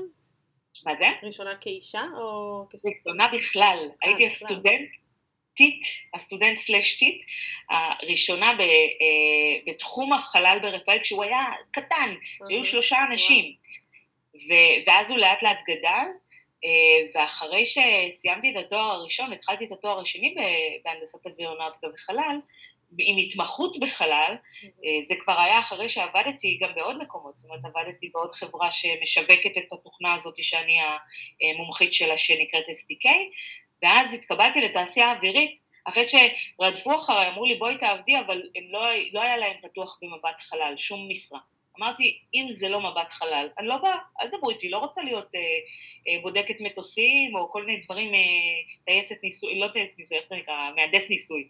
מה 0.85 0.93
זה? 0.99 1.07
ראשונה 1.23 1.57
כאישה 1.61 2.03
או 2.21 2.67
כסטודנט? 2.71 2.97
ראשונה 2.97 3.29
בכלל, 3.29 3.89
הייתי 4.03 4.27
הסטודנט 4.27 4.91
טיט, 5.59 5.87
הסטודנט 6.15 6.59
slash 6.59 6.99
טיט, 6.99 7.25
הראשונה 7.71 8.55
ב, 8.55 8.61
אה, 8.61 8.67
בתחום 9.67 10.13
החלל 10.13 10.59
ברפאל, 10.63 10.99
כשהוא 11.03 11.25
היה 11.25 11.45
קטן, 11.71 12.15
שהיו 12.49 12.65
שלושה 12.65 12.97
אנשים, 13.11 13.55
ו, 14.35 14.53
ואז 14.87 15.11
הוא 15.11 15.19
לאט 15.19 15.43
לאט 15.43 15.59
גדל, 15.69 16.07
אה, 16.65 16.71
ואחרי 17.15 17.65
שסיימתי 17.67 18.51
את 18.51 18.57
התואר 18.57 18.91
הראשון, 18.91 19.33
התחלתי 19.33 19.65
את 19.65 19.73
התואר 19.73 20.01
השני 20.01 20.35
בהנדסת 20.85 21.27
אווירונאוטיקה 21.27 21.87
וחלל, 21.95 22.37
עם 22.99 23.17
התמחות 23.17 23.81
בחלל, 23.81 24.37
אה, 24.65 25.03
זה 25.03 25.15
כבר 25.21 25.41
היה 25.41 25.59
אחרי 25.59 25.89
שעבדתי 25.89 26.59
גם 26.63 26.75
בעוד 26.75 27.03
מקומות, 27.03 27.35
זאת 27.35 27.51
אומרת 27.51 27.65
עבדתי 27.65 28.11
בעוד 28.15 28.35
חברה 28.35 28.71
שמשווקת 28.71 29.59
את 29.59 29.73
התוכנה 29.73 30.15
הזאת 30.15 30.35
שאני 30.43 30.79
המומחית 31.55 31.95
שלה 31.95 32.19
שנקראת 32.19 32.65
SDK, 32.69 33.09
ואז 33.83 34.15
התקבלתי 34.15 34.61
לתעשייה 34.61 35.07
האווירית, 35.07 35.59
אחרי 35.85 36.05
שרדפו 36.09 36.97
אחריי, 36.97 37.29
אמרו 37.29 37.45
לי 37.45 37.55
בואי 37.55 37.79
תעבדי, 37.79 38.19
אבל 38.19 38.43
לא, 38.71 38.81
לא 39.13 39.23
היה 39.23 39.37
להם 39.37 39.57
פתוח 39.63 39.99
במבט 40.03 40.41
חלל, 40.41 40.75
שום 40.77 41.09
משרה. 41.11 41.39
אמרתי, 41.79 42.19
אם 42.35 42.47
זה 42.51 42.69
לא 42.69 42.81
מבט 42.81 43.11
חלל, 43.11 43.49
אני 43.59 43.67
לא 43.67 43.77
באה, 43.77 43.99
אל 44.21 44.29
תדברו 44.29 44.51
איתי, 44.51 44.69
לא 44.69 44.79
רוצה 44.79 45.03
להיות 45.03 45.35
אה, 45.35 45.41
אה, 46.09 46.23
בודקת 46.23 46.55
מטוסים 46.61 47.37
או 47.37 47.51
כל 47.51 47.65
מיני 47.65 47.81
דברים, 47.81 48.15
אה, 48.15 48.21
טייסת 48.85 49.17
ניסוי, 49.23 49.61
לא 49.61 49.69
טייסת 49.69 49.99
ניסוי, 49.99 50.19
איך 50.19 50.29
זה 50.29 50.37
נקרא? 50.37 50.71
מהנדס 50.77 51.11
ניסוי. 51.11 51.49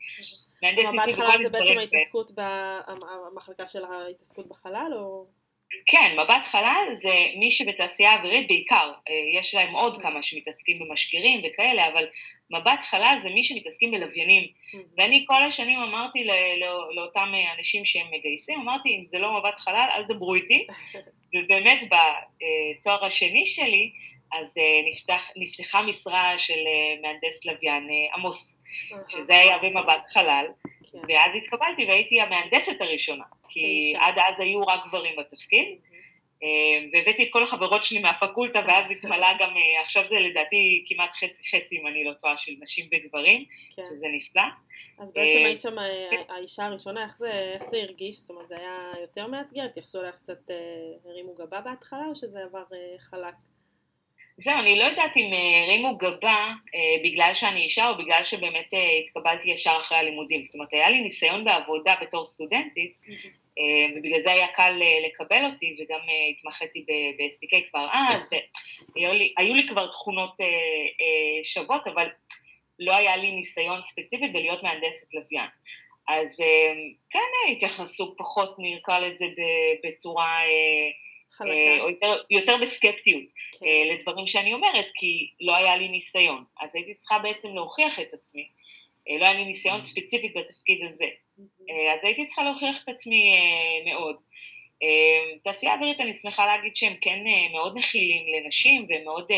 מהנדס 0.62 1.06
ניסוי. 1.06 1.12
מבט 1.12 1.30
חלל 1.30 1.42
זה 1.42 1.48
בעצם 1.48 1.78
ההתעסקות, 1.78 2.30
המחלקה 3.32 3.66
של 3.66 3.84
ההתעסקות 3.84 4.48
בחלל, 4.48 4.92
או...? 4.94 5.26
כן, 5.86 6.16
מבט 6.18 6.44
חלל 6.44 6.88
זה 6.92 7.14
מי 7.36 7.50
שבתעשייה 7.50 8.10
האווירית 8.10 8.48
בעיקר, 8.48 8.92
אה, 9.08 9.38
יש 9.40 9.54
להם 9.54 9.74
עוד 9.74 10.02
כמה 10.02 10.22
שמתעסקים 10.22 10.78
במשגרים 10.78 11.42
וכאלה, 11.44 11.88
אבל 11.88 12.06
מבט 12.50 12.80
חלל 12.80 13.18
זה 13.22 13.28
מי 13.28 13.44
שמתעסקים 13.44 13.90
בלוויינים. 13.90 14.46
ואני 14.96 15.24
כל 15.28 15.42
השנים 15.42 15.78
אמרתי 15.78 16.24
לא, 16.60 16.94
לאותם 16.94 17.32
אנשים 17.58 17.84
שהם 17.84 18.06
מגייסים, 18.10 18.60
אמרתי, 18.60 18.96
אם 18.96 19.04
זה 19.04 19.18
לא 19.18 19.38
מבט 19.38 19.58
חלל, 19.58 19.88
אל 19.94 20.04
תדברו 20.04 20.34
איתי. 20.34 20.66
ובאמת 21.34 21.78
בתואר 21.82 23.04
השני 23.04 23.46
שלי, 23.46 23.90
אז 24.32 24.58
אה, 24.58 24.90
נפתח, 24.92 25.30
נפתחה 25.36 25.82
משרה 25.82 26.38
של 26.38 26.52
אה, 26.66 26.94
מהנדס 27.02 27.44
לוויין 27.44 27.88
עמוס, 28.14 28.62
שזה 29.08 29.34
היה 29.34 29.58
במבט 29.58 30.02
חלל, 30.12 30.46
כן. 30.92 30.98
ואז 31.08 31.36
התקבלתי 31.36 31.86
והייתי 31.86 32.20
המהנדסת 32.20 32.80
הראשונה. 32.80 33.24
כי 33.48 33.94
עד 33.98 34.14
אז 34.18 34.40
היו 34.40 34.60
רק 34.66 34.86
גברים 34.86 35.16
בתפקיד, 35.18 35.78
אה, 36.42 36.88
והבאתי 36.92 37.24
את 37.24 37.28
כל 37.32 37.42
החברות 37.42 37.84
שלי 37.84 37.98
מהפקולטה, 37.98 38.60
ואז 38.68 38.90
התמלא 38.92 39.26
גם, 39.40 39.50
אה, 39.56 39.82
עכשיו 39.82 40.04
זה 40.04 40.20
לדעתי 40.20 40.84
כמעט 40.88 41.10
חצי 41.14 41.42
חצי, 41.48 41.78
אם 41.80 41.86
אני 41.86 42.04
לא 42.04 42.12
טועה, 42.12 42.36
של 42.36 42.52
נשים 42.60 42.88
וגברים, 42.92 43.44
כן. 43.76 43.82
שזה 43.90 44.06
נפלא. 44.12 44.42
אז 44.98 45.12
בעצם 45.12 45.38
אה, 45.38 45.46
היית 45.46 45.60
שם 45.60 45.76
האישה 46.28 46.66
הראשונה, 46.66 47.04
איך 47.04 47.18
זה, 47.18 47.30
איך 47.54 47.64
זה 47.70 47.76
הרגיש? 47.76 48.16
זאת 48.16 48.30
אומרת, 48.30 48.48
זה 48.48 48.56
היה 48.56 48.92
יותר 49.00 49.26
מאתגר? 49.26 49.64
התייחסו 49.64 50.02
אליך 50.02 50.16
קצת, 50.16 50.50
הרימו 51.04 51.34
גבה 51.34 51.60
בהתחלה, 51.60 52.06
או 52.10 52.16
שזה 52.16 52.44
עבר 52.44 52.64
חלק? 52.98 53.34
זהו, 54.40 54.58
אני 54.58 54.78
לא 54.78 54.84
יודעת 54.84 55.16
אם 55.16 55.30
הרימו 55.62 55.96
גבה 55.96 56.52
בגלל 57.04 57.34
שאני 57.34 57.60
אישה, 57.60 57.88
או 57.88 57.98
בגלל 57.98 58.24
שבאמת 58.24 58.74
התקבלתי 59.04 59.50
ישר 59.50 59.76
אחרי 59.80 59.98
הלימודים. 59.98 60.44
זאת 60.44 60.54
אומרת, 60.54 60.72
היה 60.72 60.90
לי 60.90 61.00
ניסיון 61.00 61.44
בעבודה 61.44 61.94
בתור 62.00 62.24
סטודנטית, 62.24 62.92
אה, 63.58 63.96
ובגלל 63.96 64.20
זה 64.20 64.32
היה 64.32 64.48
קל 64.48 64.82
אה, 64.82 65.06
לקבל 65.06 65.44
אותי, 65.44 65.76
וגם 65.78 65.98
אה, 65.98 66.30
התמחיתי 66.30 66.84
ב-SDK 66.88 67.70
כבר 67.70 67.86
אז, 67.92 68.30
והיו 68.96 69.12
לי, 69.12 69.34
לי 69.38 69.68
כבר 69.68 69.86
תכונות 69.86 70.36
שוות, 71.44 71.86
אבל 71.86 72.08
לא 72.78 72.96
היה 72.96 73.16
לי 73.16 73.30
ניסיון 73.30 73.82
ספציפי 73.82 74.28
בלהיות 74.28 74.62
מהנדסת 74.62 75.14
לוויין. 75.14 75.48
אז 76.08 76.42
כן 77.10 77.52
התייחסו 77.52 78.14
פחות, 78.18 78.56
נקרא 78.58 78.98
לזה, 78.98 79.24
בצורה... 79.84 80.40
חלקה. 81.32 81.80
או 81.80 81.90
יותר, 81.90 82.22
יותר 82.30 82.56
בסקפטיות 82.62 83.22
כן. 83.60 83.66
לדברים 83.94 84.26
שאני 84.26 84.54
אומרת, 84.54 84.86
כי 84.94 85.30
לא 85.40 85.56
היה 85.56 85.76
לי 85.76 85.88
ניסיון. 85.88 86.44
אז 86.60 86.70
הייתי 86.74 86.94
צריכה 86.94 87.18
בעצם 87.18 87.54
להוכיח 87.54 88.00
את 88.00 88.14
עצמי. 88.14 88.48
לא 89.18 89.24
היה 89.24 89.34
לי 89.34 89.44
ניסיון 89.44 89.82
ספציפית 89.82 90.36
בתפקיד 90.36 90.78
הזה. 90.90 91.06
אה, 91.70 91.94
אז 91.94 92.04
הייתי 92.04 92.26
צריכה 92.26 92.42
להוכיח 92.42 92.82
את 92.84 92.88
עצמי 92.88 93.34
אה, 93.34 93.92
מאוד. 93.92 94.16
אה, 94.82 95.36
תעשייה 95.44 95.74
אווירית, 95.74 96.00
אני 96.00 96.14
שמחה 96.14 96.46
להגיד 96.46 96.76
שהם 96.76 96.94
כן 97.00 97.18
מאוד 97.52 97.78
מכילים 97.78 98.22
לנשים 98.34 98.86
ומאוד, 98.88 99.28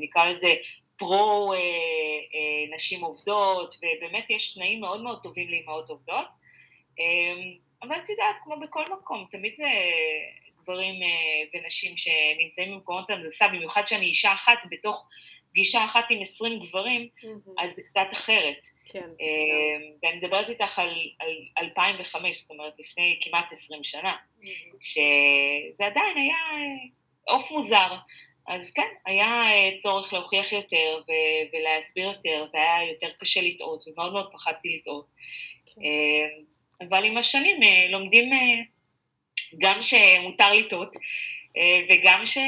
נקרא 0.00 0.24
לזה, 0.24 0.54
פרו 0.98 1.54
נשים 2.74 3.04
עובדות, 3.04 3.74
ובאמת 3.78 4.30
יש 4.30 4.54
תנאים 4.54 4.80
מאוד 4.80 5.02
מאוד 5.02 5.22
טובים 5.22 5.48
לאימהות 5.48 5.90
עובדות. 5.90 6.26
אבל 7.82 7.96
את 7.96 8.08
יודעת, 8.08 8.36
כמו 8.44 8.60
בכל 8.60 8.84
מקום, 8.92 9.26
תמיד 9.30 9.54
זה 9.54 9.68
גברים 10.64 10.94
ונשים 11.54 11.96
שנמצאים 11.96 12.72
במקומות 12.72 13.10
הנדסה, 13.10 13.48
במיוחד 13.48 13.86
שאני 13.86 14.06
אישה 14.06 14.32
אחת 14.32 14.58
בתוך 14.70 15.08
פגישה 15.54 15.84
אחת 15.84 16.04
עם 16.10 16.22
20 16.22 16.60
גברים, 16.60 17.08
mm-hmm. 17.16 17.64
אז 17.64 17.74
זה 17.74 17.82
קצת 17.82 18.06
אחרת. 18.12 18.66
כן. 18.84 19.08
אה, 19.20 19.86
ואני 20.02 20.16
מדברת 20.16 20.48
איתך 20.48 20.78
על, 20.78 20.94
על 21.20 21.36
2005, 21.58 22.40
זאת 22.40 22.50
אומרת 22.50 22.72
לפני 22.78 23.20
כמעט 23.22 23.52
20 23.52 23.84
שנה, 23.84 24.12
mm-hmm. 24.12 24.76
שזה 24.80 25.86
עדיין 25.86 26.16
היה 26.16 26.36
אה, 26.52 27.34
עוף 27.34 27.50
מוזר. 27.50 27.94
אז 28.48 28.72
כן, 28.72 28.88
היה 29.06 29.26
אה, 29.26 29.70
צורך 29.76 30.12
להוכיח 30.12 30.52
יותר 30.52 31.02
ו- 31.08 31.56
ולהסביר 31.56 32.08
יותר, 32.08 32.46
והיה 32.52 32.90
יותר 32.92 33.08
קשה 33.18 33.40
לטעות, 33.40 33.84
ומאוד 33.88 34.12
מאוד 34.12 34.32
פחדתי 34.32 34.76
לטעות. 34.76 35.06
כן. 35.66 35.80
אבל 36.88 37.04
עם 37.04 37.16
השנים 37.16 37.60
לומדים 37.88 38.30
גם 39.58 39.82
שמותר 39.82 40.52
לטעות, 40.52 40.96
וגם 41.88 42.26
שה... 42.26 42.40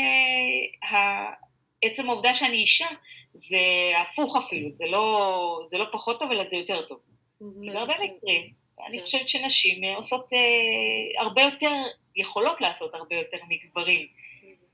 עצם 1.83 2.11
העובדה 2.11 2.35
שאני 2.35 2.57
אישה, 2.57 2.87
זה 3.35 3.59
הפוך 4.01 4.37
אפילו, 4.37 4.71
זה 4.71 4.87
לא, 4.87 5.61
זה 5.65 5.79
לא 5.79 5.85
פחות 5.93 6.19
טוב, 6.19 6.31
אלא 6.31 6.47
זה 6.47 6.57
יותר 6.57 6.87
טוב. 6.87 6.99
בהרבה 7.41 7.95
מקרים, 7.95 8.51
אני 8.87 8.99
כן. 8.99 9.05
חושבת 9.05 9.29
שנשים 9.29 9.85
אה, 9.85 9.97
עושות 9.97 10.33
אה, 10.33 11.23
הרבה 11.23 11.43
יותר, 11.43 11.73
יכולות 12.17 12.61
לעשות 12.61 12.95
הרבה 12.95 13.17
יותר 13.17 13.39
מגברים 13.49 14.07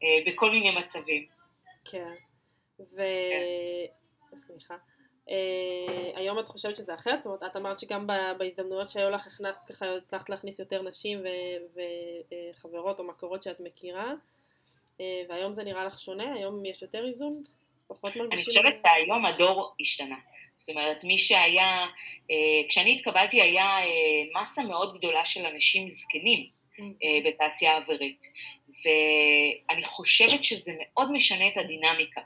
אה, 0.03 0.19
בכל 0.27 0.51
מיני 0.51 0.71
מצבים. 0.71 1.27
כן, 1.91 2.13
ו... 2.81 2.97
כן. 4.31 4.39
סליחה. 4.39 4.75
Uh, 5.29 5.33
היום 6.15 6.39
את 6.39 6.49
חושבת 6.49 6.77
שזה 6.77 6.95
אחרת? 6.95 7.23
זאת 7.23 7.27
אומרת, 7.27 7.51
את 7.51 7.57
אמרת 7.57 7.79
שגם 7.79 8.07
בהזדמנויות 8.39 8.91
שהיו 8.91 9.11
לך 9.11 9.27
הכנסת 9.27 9.61
ככה, 9.69 9.97
הצלחת 9.97 10.31
להכניס 10.31 10.59
יותר 10.59 10.83
נשים 10.83 11.23
וחברות 12.55 12.99
או 12.99 13.05
מכורות 13.05 13.43
שאת 13.43 13.61
מכירה, 13.61 14.13
uh, 14.99 15.03
והיום 15.29 15.53
זה 15.53 15.65
נראה 15.65 15.85
לך 15.85 15.99
שונה? 15.99 16.35
היום 16.35 16.65
יש 16.65 16.83
יותר 16.83 17.07
איזון? 17.07 17.43
פחות 17.87 18.17
מרגישים? 18.17 18.33
אני 18.33 18.45
חושבת 18.45 18.75
שהיום 18.83 19.27
הדור 19.27 19.75
השתנה. 19.81 20.17
זאת 20.57 20.69
אומרת, 20.69 21.05
מי 21.05 21.19
שהיה, 21.19 21.87
uh, 21.87 22.69
כשאני 22.69 22.97
התקבלתי 22.97 23.43
היה 23.43 23.67
מסה 24.43 24.63
מאוד 24.63 24.99
גדולה 24.99 25.25
של 25.25 25.47
אנשים 25.47 25.91
זקנים 25.91 26.47
uh, 26.79 26.81
בתעשייה 27.25 27.73
האווירית, 27.73 28.27
ואני 28.85 29.85
חושבת 29.85 30.45
שזה 30.45 30.73
מאוד 30.79 31.13
משנה 31.13 31.49
את 31.49 31.57
הדינמיקה. 31.57 32.21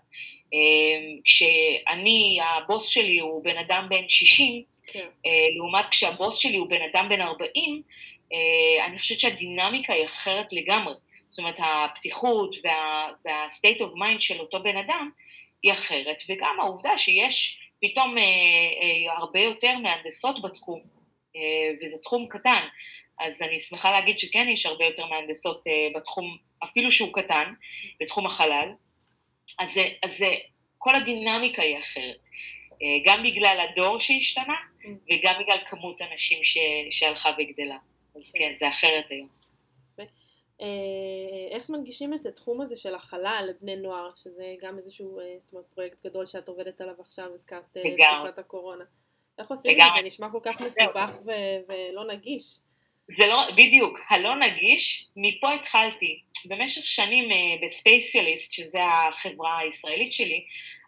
אמ, 0.52 1.20
כשאני, 1.24 2.38
הבוס 2.42 2.88
שלי 2.88 3.18
הוא 3.18 3.44
בן 3.44 3.56
אדם 3.56 3.86
בן 3.90 4.08
60, 4.08 4.62
כן. 4.86 5.08
אה, 5.26 5.30
לעומת 5.56 5.84
כשהבוס 5.90 6.38
שלי 6.38 6.56
הוא 6.56 6.68
בן 6.68 6.82
אדם 6.92 7.08
בן 7.08 7.20
40, 7.20 7.82
אה, 8.32 8.86
אני 8.86 8.98
חושבת 8.98 9.20
שהדינמיקה 9.20 9.92
היא 9.92 10.04
אחרת 10.04 10.52
לגמרי. 10.52 10.94
זאת 11.28 11.38
אומרת, 11.38 11.58
הפתיחות 11.58 12.56
וה, 12.64 13.08
וה-state 13.24 13.80
of 13.80 13.94
mind 13.94 14.20
של 14.20 14.40
אותו 14.40 14.62
בן 14.62 14.76
אדם 14.76 15.10
היא 15.62 15.72
אחרת, 15.72 16.22
וגם 16.28 16.56
העובדה 16.60 16.98
שיש 16.98 17.58
פתאום 17.80 18.18
אה, 18.18 19.14
הרבה 19.18 19.40
יותר 19.40 19.78
מהנדסות 19.78 20.42
בתחום, 20.42 20.80
וזה 21.82 21.96
תחום 22.02 22.26
קטן, 22.28 22.62
אז 23.20 23.42
אני 23.42 23.58
שמחה 23.58 23.90
להגיד 23.90 24.18
שכן 24.18 24.48
יש 24.48 24.66
הרבה 24.66 24.84
יותר 24.84 25.06
מהנדסות 25.06 25.64
בתחום, 25.96 26.36
אפילו 26.64 26.90
שהוא 26.90 27.12
קטן, 27.12 27.52
בתחום 28.00 28.26
החלל, 28.26 28.68
אז, 29.58 29.72
זה, 29.72 29.88
אז 30.02 30.18
זה, 30.18 30.34
כל 30.78 30.94
הדינמיקה 30.94 31.62
היא 31.62 31.78
אחרת, 31.78 32.28
אה, 32.82 32.86
גם 33.04 33.22
בגלל 33.22 33.66
הדור 33.70 34.00
שהשתנה 34.00 34.54
mm. 34.82 34.86
וגם 34.86 35.34
בגלל 35.40 35.58
כמות 35.68 36.00
הנשים 36.00 36.44
ש, 36.44 36.58
שהלכה 36.90 37.30
וגדלה, 37.38 37.78
אז 38.16 38.32
כן, 38.32 38.52
זה 38.58 38.68
אחרת 38.68 39.04
היום. 39.10 39.28
אה, 40.60 41.56
איך 41.56 41.70
מנגישים 41.70 42.14
את 42.14 42.26
התחום 42.26 42.60
הזה 42.60 42.76
של 42.76 42.94
החלל 42.94 43.48
לבני 43.50 43.76
נוער, 43.76 44.10
שזה 44.16 44.54
גם 44.60 44.78
איזשהו, 44.78 45.20
אה, 45.20 45.24
זאת 45.38 45.52
אומרת, 45.52 45.66
פרויקט 45.74 46.06
גדול 46.06 46.26
שאת 46.26 46.48
עובדת 46.48 46.80
עליו 46.80 46.94
עכשיו, 46.98 47.34
הזכרת 47.34 47.64
תקופת 47.72 48.38
הקורונה. 48.38 48.84
איך 49.38 49.50
עושים 49.50 49.70
את 49.70 49.76
זה? 49.76 49.82
זה 50.00 50.06
נשמע 50.06 50.28
כל 50.32 50.40
כך 50.42 50.60
מסובך 50.60 51.18
ולא 51.68 52.06
נגיש. 52.06 52.58
זה 53.08 53.26
לא, 53.26 53.50
בדיוק, 53.56 53.98
הלא 54.08 54.36
נגיש, 54.36 55.08
מפה 55.16 55.52
התחלתי. 55.52 56.22
במשך 56.44 56.86
שנים 56.86 57.32
אה, 57.32 57.36
בספייסיאליסט, 57.62 58.52
שזה 58.52 58.78
החברה 58.84 59.58
הישראלית 59.58 60.12
שלי, 60.12 60.44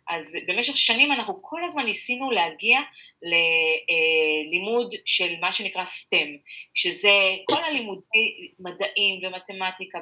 אז 0.08 0.36
במשך 0.46 0.76
שנים 0.76 1.12
אנחנו 1.12 1.42
כל 1.42 1.64
הזמן 1.64 1.84
ניסינו 1.84 2.30
להגיע 2.30 2.78
ללימוד 3.22 4.94
של 5.04 5.34
מה 5.40 5.52
שנקרא 5.52 5.84
STEM, 5.84 6.28
שזה 6.74 7.12
כל 7.44 7.64
הלימודי 7.64 8.50
מדעים 8.58 9.20
ומתמטיקה 9.22 9.98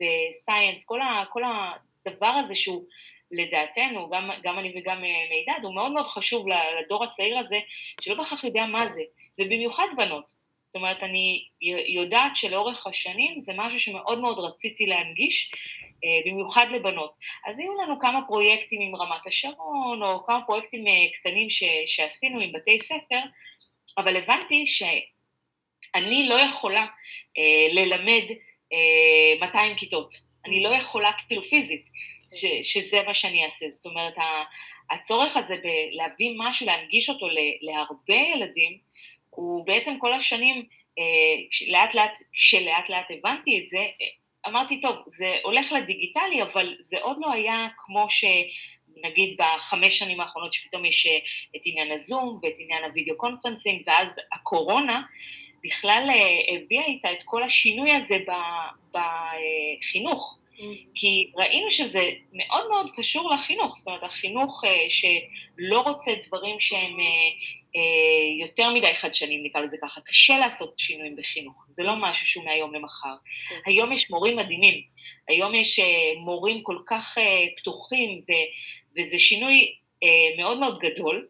וסייאנס, 0.00 0.84
כל, 0.84 1.00
כל 1.32 1.42
הדבר 2.06 2.26
הזה 2.26 2.54
שהוא 2.54 2.84
לדעתנו, 3.30 4.10
גם, 4.10 4.30
גם 4.42 4.58
אני 4.58 4.72
וגם 4.76 5.04
אה, 5.04 5.28
מידד, 5.30 5.64
הוא 5.64 5.74
מאוד 5.74 5.92
מאוד 5.92 6.06
חשוב 6.06 6.46
לדור 6.80 7.04
הצעיר 7.04 7.38
הזה, 7.38 7.58
שלא 8.00 8.14
בהכרח 8.14 8.44
יודע 8.44 8.66
מה 8.66 8.86
זה, 8.86 9.02
ובמיוחד 9.38 9.86
בנות. 9.96 10.41
זאת 10.72 10.76
אומרת, 10.76 11.02
אני 11.02 11.44
יודעת 11.88 12.36
שלאורך 12.36 12.86
השנים 12.86 13.40
זה 13.40 13.52
משהו 13.56 13.80
שמאוד 13.80 14.18
מאוד 14.20 14.38
רציתי 14.38 14.86
להנגיש, 14.86 15.52
אה, 16.04 16.30
במיוחד 16.30 16.66
לבנות. 16.70 17.14
אז 17.46 17.58
היו 17.58 17.72
לנו 17.82 17.98
כמה 18.00 18.20
פרויקטים 18.26 18.80
עם 18.80 18.96
רמת 18.96 19.26
השרון, 19.26 20.02
או 20.02 20.26
כמה 20.26 20.40
פרויקטים 20.46 20.86
אה, 20.86 20.92
קטנים 21.14 21.50
ש, 21.50 21.64
שעשינו 21.86 22.40
עם 22.40 22.52
בתי 22.52 22.78
ספר, 22.78 23.20
אבל 23.98 24.16
הבנתי 24.16 24.66
שאני 24.66 26.28
לא 26.28 26.40
יכולה 26.40 26.86
אה, 27.38 27.68
ללמד 27.72 28.24
אה, 28.72 29.40
200 29.40 29.76
כיתות. 29.76 30.14
אני 30.46 30.62
לא 30.62 30.68
יכולה 30.68 31.10
כאילו 31.28 31.42
פיזית, 31.42 31.84
ש, 32.36 32.44
שזה 32.62 33.02
מה 33.06 33.14
שאני 33.14 33.44
אעשה. 33.44 33.70
זאת 33.70 33.86
אומרת, 33.86 34.14
הצורך 34.90 35.36
הזה 35.36 35.56
בלהביא 35.56 36.34
משהו, 36.38 36.66
להנגיש 36.66 37.08
אותו 37.08 37.26
להרבה 37.62 38.22
ילדים, 38.34 38.78
הוא 39.34 39.66
בעצם 39.66 39.98
כל 39.98 40.12
השנים, 40.12 40.66
אה, 40.98 41.72
לאט 41.72 41.94
לאט, 41.94 42.18
כשלאט 42.32 42.88
לאט 42.88 43.10
הבנתי 43.10 43.58
את 43.58 43.68
זה, 43.68 43.80
אמרתי, 44.48 44.80
טוב, 44.80 44.96
זה 45.06 45.36
הולך 45.42 45.72
לדיגיטלי, 45.72 46.42
אבל 46.42 46.76
זה 46.80 46.96
עוד 47.00 47.16
לא 47.20 47.32
היה 47.32 47.68
כמו 47.76 48.06
שנגיד 48.10 49.36
בחמש 49.38 49.98
שנים 49.98 50.20
האחרונות 50.20 50.52
שפתאום 50.52 50.84
יש 50.84 51.06
אה, 51.06 51.18
את 51.56 51.60
עניין 51.64 51.92
הזום 51.92 52.40
ואת 52.42 52.54
עניין 52.58 52.84
ה 52.84 52.89
video 52.89 53.16
conferencing, 53.16 53.82
ואז 53.86 54.20
הקורונה 54.32 55.02
בכלל 55.64 56.06
אה, 56.10 56.56
הביאה 56.56 56.84
איתה 56.84 57.12
את 57.12 57.22
כל 57.24 57.42
השינוי 57.42 57.92
הזה 57.92 58.16
בחינוך. 58.90 60.38
כי 60.94 61.30
ראינו 61.36 61.72
שזה 61.72 62.10
מאוד 62.32 62.68
מאוד 62.68 62.90
קשור 62.96 63.30
לחינוך, 63.34 63.76
זאת 63.78 63.86
אומרת 63.86 64.02
החינוך 64.02 64.64
אה, 64.64 64.86
שלא 64.88 65.80
רוצה 65.80 66.12
דברים 66.26 66.60
שהם 66.60 67.00
אה, 67.00 67.06
אה, 67.76 68.46
יותר 68.46 68.70
מדי 68.70 68.94
חדשנים, 68.94 69.44
נקרא 69.44 69.60
לזה 69.60 69.76
ככה, 69.82 70.00
קשה 70.00 70.38
לעשות 70.38 70.78
שינויים 70.78 71.16
בחינוך, 71.16 71.66
זה 71.70 71.82
לא 71.82 71.92
משהו 71.96 72.26
שהוא 72.26 72.44
מהיום 72.44 72.74
למחר. 72.74 73.14
כן. 73.48 73.60
היום 73.66 73.92
יש 73.92 74.10
מורים 74.10 74.36
מדהימים, 74.36 74.82
היום 75.28 75.54
יש 75.54 75.80
מורים 76.16 76.62
כל 76.62 76.78
כך 76.86 77.18
פתוחים 77.56 78.20
וזה 78.96 79.18
שינוי 79.18 79.74
מאוד 80.38 80.58
מאוד 80.58 80.78
גדול. 80.78 81.26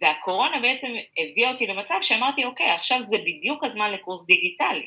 והקורונה 0.00 0.60
בעצם 0.60 0.88
הביאה 1.18 1.52
אותי 1.52 1.66
למצב 1.66 1.98
שאמרתי, 2.02 2.44
אוקיי, 2.44 2.70
עכשיו 2.70 3.02
זה 3.02 3.18
בדיוק 3.18 3.64
הזמן 3.64 3.92
לקורס 3.92 4.26
דיגיטלי, 4.26 4.86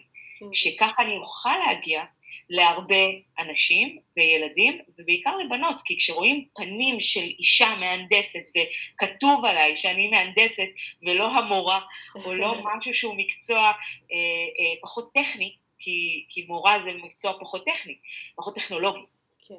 שככה 0.54 1.02
אני 1.02 1.18
אוכל 1.18 1.58
להגיע 1.66 2.04
להרבה 2.50 3.06
אנשים 3.40 4.00
וילדים, 4.18 4.80
ובעיקר 4.98 5.38
לבנות, 5.38 5.82
כי 5.86 5.98
כשרואים 5.98 6.46
פנים 6.56 7.02
של 7.02 7.24
אישה 7.40 7.76
מהנדסת 7.80 8.44
וכתוב 8.50 9.46
עליי 9.46 9.78
שאני 9.78 10.08
מהנדסת 10.08 10.70
ולא 11.04 11.28
המורה, 11.28 11.82
או 12.26 12.34
לא 12.34 12.56
משהו 12.68 12.94
שהוא 12.94 13.16
מקצוע 13.18 13.60
אה, 13.60 13.72
אה, 14.12 14.82
פחות 14.82 15.14
טכני, 15.14 15.56
כי, 15.80 16.26
כי 16.30 16.46
מורה 16.48 16.80
זה 16.80 16.94
מקצוע 16.94 17.34
פחות 17.40 17.66
טכני, 17.66 17.96
פחות 18.36 18.56
טכנולוגי. 18.56 19.06
כן. 19.48 19.56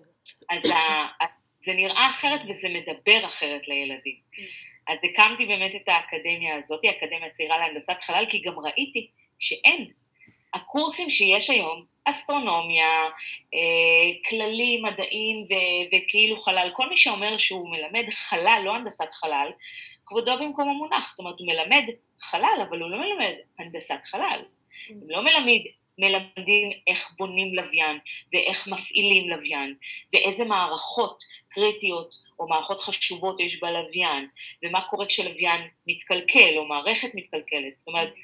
אז 0.50 0.70
ה, 0.70 1.24
זה 1.58 1.72
נראה 1.72 2.10
אחרת 2.10 2.40
וזה 2.48 2.68
מדבר 2.68 3.26
אחרת 3.26 3.68
לילדים. 3.68 4.16
Mm. 4.34 4.40
אז 4.88 4.98
הקמתי 5.04 5.46
באמת 5.46 5.72
את 5.74 5.88
האקדמיה 5.88 6.56
הזאת, 6.56 6.80
האקדמיה 6.84 7.30
צעירה 7.30 7.58
להנדסת 7.58 8.02
חלל, 8.02 8.26
כי 8.30 8.38
גם 8.38 8.58
ראיתי 8.58 9.10
שאין. 9.38 9.90
הקורסים 10.54 11.10
שיש 11.10 11.50
היום 11.50 11.84
אסטרונומיה, 12.04 13.08
אה, 13.54 14.28
כללים, 14.28 14.82
מדעים 14.84 15.46
ו- 15.50 15.96
וכאילו 15.96 16.42
חלל, 16.42 16.70
כל 16.72 16.88
מי 16.88 16.96
שאומר 16.96 17.38
שהוא 17.38 17.70
מלמד 17.70 18.10
חלל, 18.10 18.62
לא 18.64 18.74
הנדסת 18.74 19.12
חלל, 19.12 19.50
כבודו 20.06 20.38
במקום 20.40 20.68
המונח, 20.68 21.10
זאת 21.10 21.18
אומרת 21.18 21.38
הוא 21.38 21.46
מלמד 21.46 21.84
חלל, 22.20 22.66
אבל 22.68 22.80
הוא 22.80 22.90
לא 22.90 22.98
מלמד 22.98 23.34
הנדסת 23.58 24.00
חלל, 24.04 24.40
mm. 24.42 24.92
הם 24.92 25.10
לא 25.10 25.22
מלמד, 25.22 25.60
מלמדים 25.98 26.70
איך 26.86 27.10
בונים 27.18 27.54
לוויין 27.54 27.98
ואיך 28.32 28.68
מפעילים 28.68 29.30
לוויין 29.30 29.74
ואיזה 30.12 30.44
מערכות 30.44 31.24
קריטיות 31.48 32.14
או 32.38 32.48
מערכות 32.48 32.80
חשובות 32.80 33.40
יש 33.40 33.60
בלוויין 33.60 34.28
ומה 34.62 34.80
קורה 34.80 35.06
כשלוויין 35.06 35.60
מתקלקל 35.86 36.54
או 36.56 36.64
מערכת 36.64 37.08
מתקלקלת, 37.14 37.78
זאת 37.78 37.88
אומרת 37.88 38.14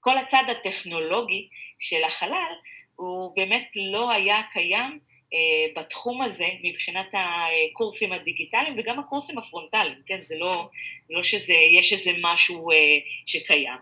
כל 0.00 0.18
הצד 0.18 0.44
הטכנולוגי 0.48 1.48
של 1.78 2.04
החלל 2.04 2.52
הוא 2.96 3.36
באמת 3.36 3.68
לא 3.74 4.10
היה 4.10 4.42
קיים 4.52 4.98
אה, 5.34 5.82
בתחום 5.82 6.22
הזה 6.22 6.46
מבחינת 6.62 7.06
הקורסים 7.12 8.12
הדיגיטליים 8.12 8.74
וגם 8.78 8.98
הקורסים 8.98 9.38
הפרונטליים, 9.38 9.98
כן? 10.06 10.20
זה 10.26 10.36
לא, 10.38 10.68
לא 11.10 11.22
שיש 11.22 11.92
איזה 11.92 12.10
משהו 12.22 12.70
אה, 12.70 12.76
שקיים. 13.26 13.78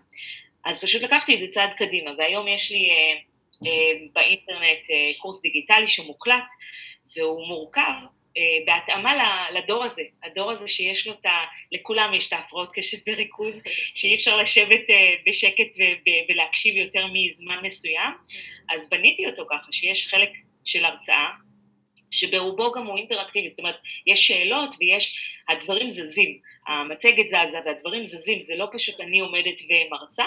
אז 0.64 0.80
פשוט 0.80 1.02
לקחתי 1.02 1.34
את 1.34 1.40
זה 1.40 1.52
צעד 1.52 1.74
קדימה, 1.74 2.10
והיום 2.18 2.48
יש 2.48 2.70
לי 2.70 2.90
אה, 2.90 3.92
באינטרנט 4.12 5.16
קורס 5.18 5.42
דיגיטלי 5.42 5.86
שמוקלט, 5.86 6.44
והוא 7.16 7.48
מורכב 7.48 7.92
בהתאמה 8.66 9.46
לדור 9.50 9.84
הזה, 9.84 10.02
הדור 10.24 10.50
הזה 10.50 10.68
שיש 10.68 11.06
לו 11.06 11.12
את 11.12 11.26
ה... 11.26 11.44
לכולם 11.72 12.14
יש 12.14 12.28
את 12.28 12.32
ההפרעות 12.32 12.72
קשב 12.72 12.98
וריכוז, 13.08 13.62
שאי 13.94 14.14
אפשר 14.14 14.36
לשבת 14.36 14.90
אה, 14.90 15.14
בשקט 15.26 15.76
ולהקשיב 16.28 16.76
יותר 16.76 17.06
מזמן 17.12 17.58
מסוים, 17.62 18.12
אז 18.70 18.88
בניתי 18.88 19.26
אותו 19.26 19.46
ככה, 19.50 19.72
שיש 19.72 20.08
חלק 20.08 20.30
של 20.64 20.84
הרצאה, 20.84 21.28
שברובו 22.10 22.72
גם 22.72 22.86
הוא 22.86 22.98
אינטראקטיבי, 22.98 23.48
זאת 23.48 23.58
אומרת, 23.58 23.76
יש 24.06 24.26
שאלות 24.26 24.74
ויש, 24.80 25.18
הדברים 25.48 25.90
זזים, 25.90 26.38
המצגת 26.66 27.26
זזה 27.28 27.58
והדברים 27.66 28.04
זזים, 28.04 28.40
זה 28.40 28.56
לא 28.56 28.68
פשוט 28.72 29.00
אני 29.00 29.20
עומדת 29.20 29.54
ומרצה, 29.68 30.24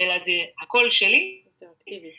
אלא 0.00 0.18
זה 0.18 0.32
הקול 0.62 0.90
שלי, 0.90 1.42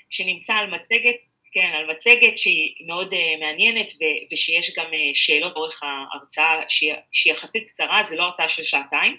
שנמצא 0.10 0.54
על 0.54 0.70
מצגת, 0.70 1.16
כן, 1.52 1.72
על 1.76 1.92
מצגת 1.92 2.38
שהיא 2.38 2.88
מאוד 2.88 3.14
uh, 3.14 3.40
מעניינת 3.40 3.94
ו- 3.94 4.34
ושיש 4.34 4.76
גם 4.78 4.86
uh, 4.86 4.96
שאלות 5.14 5.56
אורך 5.56 5.84
ההרצאה 5.84 6.62
שהיא 6.68 7.34
יחסית 7.34 7.68
קצרה, 7.68 8.04
זה 8.04 8.16
לא 8.16 8.24
הרצאה 8.24 8.50
של 8.50 8.64
שעתיים, 8.64 9.18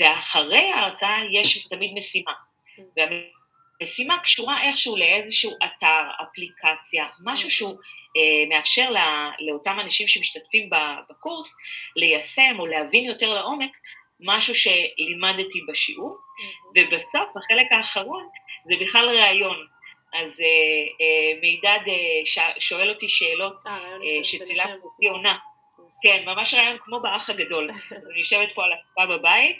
ואחרי 0.00 0.70
ההרצאה 0.70 1.18
יש 1.32 1.66
תמיד 1.66 1.94
משימה. 1.94 2.32
והמשימה 2.96 4.18
קשורה 4.18 4.62
איכשהו 4.62 4.96
לאיזשהו 4.96 5.52
אתר, 5.64 6.02
אפליקציה, 6.22 7.06
משהו 7.24 7.50
שהוא 7.50 7.78
אה, 8.16 8.48
מאפשר 8.48 8.90
לא, 8.90 9.00
לאותם 9.40 9.80
אנשים 9.80 10.08
שמשתתפים 10.08 10.70
בקורס 11.10 11.56
ליישם 11.96 12.56
או 12.58 12.66
להבין 12.66 13.04
יותר 13.04 13.34
לעומק 13.34 13.70
משהו 14.20 14.54
שלימדתי 14.54 15.60
בשיעור, 15.68 16.18
ובסוף, 16.76 17.28
בחלק 17.34 17.66
האחרון, 17.70 18.28
זה 18.64 18.74
בכלל 18.84 19.08
ראיון. 19.08 19.66
אז 20.14 20.40
אה, 20.40 20.46
אה, 21.00 21.40
מידד 21.40 21.88
אה, 21.88 22.20
ש, 22.24 22.38
שואל 22.58 22.88
אותי 22.88 23.08
שאלות 23.08 23.56
אה, 23.66 23.72
אה, 23.72 24.24
שצילמתי 24.24 25.08
עונה. 25.08 25.38
כן, 26.02 26.22
ממש 26.26 26.54
רעיון 26.54 26.76
כמו 26.80 27.00
באח 27.00 27.30
הגדול. 27.30 27.70
אני 28.10 28.18
יושבת 28.18 28.48
פה 28.54 28.64
על 28.64 28.72
הספה 28.72 29.06
בבית, 29.06 29.56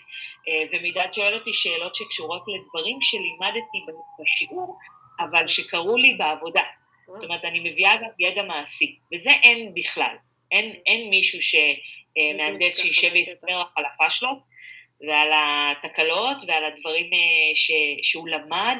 אה, 0.48 0.64
ומידד 0.72 1.08
שואל 1.12 1.34
אותי 1.34 1.52
שאלות 1.52 1.94
שקשורות 1.94 2.42
לדברים 2.48 2.98
שלימדתי 3.02 3.78
בשיעור, 4.20 4.78
אבל 5.20 5.48
שקרו 5.48 5.96
לי 5.96 6.14
בעבודה. 6.14 6.62
זאת 7.06 7.24
אומרת, 7.24 7.44
אני 7.44 7.60
מביאה 7.70 7.96
גם 7.96 8.08
ידע 8.18 8.42
מעשי, 8.42 8.96
וזה 9.14 9.30
אין 9.30 9.74
בכלל. 9.74 10.16
אין, 10.52 10.72
אין 10.86 11.10
מישהו 11.10 11.38
שמהנדס 11.42 12.76
שישב 12.76 13.10
ויספר 13.12 13.60
לך 13.60 13.68
על 13.76 13.84
הפשלות 13.84 14.38
ועל 15.00 15.28
התקלות 15.32 16.36
ועל 16.46 16.64
הדברים 16.64 17.10
אה, 17.12 17.54
ש, 17.54 17.70
שהוא 18.02 18.28
למד. 18.28 18.78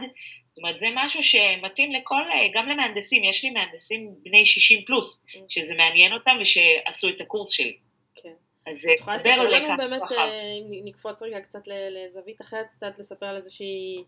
זאת 0.59 0.63
אומרת, 0.63 0.79
זה 0.79 0.87
משהו 0.95 1.25
שמתאים 1.25 1.93
לכל, 1.93 2.23
אה, 2.31 2.49
גם 2.55 2.69
למהנדסים, 2.69 3.25
יש 3.25 3.45
לי 3.45 3.51
מהנדסים 3.51 4.15
בני 4.23 4.47
60 4.47 4.85
פלוס, 4.85 5.25
mm. 5.27 5.39
שזה 5.49 5.75
מעניין 5.75 6.13
אותם 6.13 6.37
ושעשו 6.41 7.09
את 7.09 7.21
הקורס 7.21 7.51
שלי. 7.51 7.77
כן. 8.15 8.33
אז 8.67 8.77
את 8.77 8.99
יכולה 8.99 9.17
לספר 9.17 9.37
לנו 9.37 9.77
באמת, 9.77 10.03
אם 10.13 10.71
נקפוץ 10.85 11.23
רגע 11.23 11.41
קצת 11.41 11.63
לזווית 11.67 12.41
אחרת, 12.41 12.67
קצת 12.77 12.99
לספר 12.99 13.27
על 13.27 13.37
איזושהי... 13.37 14.05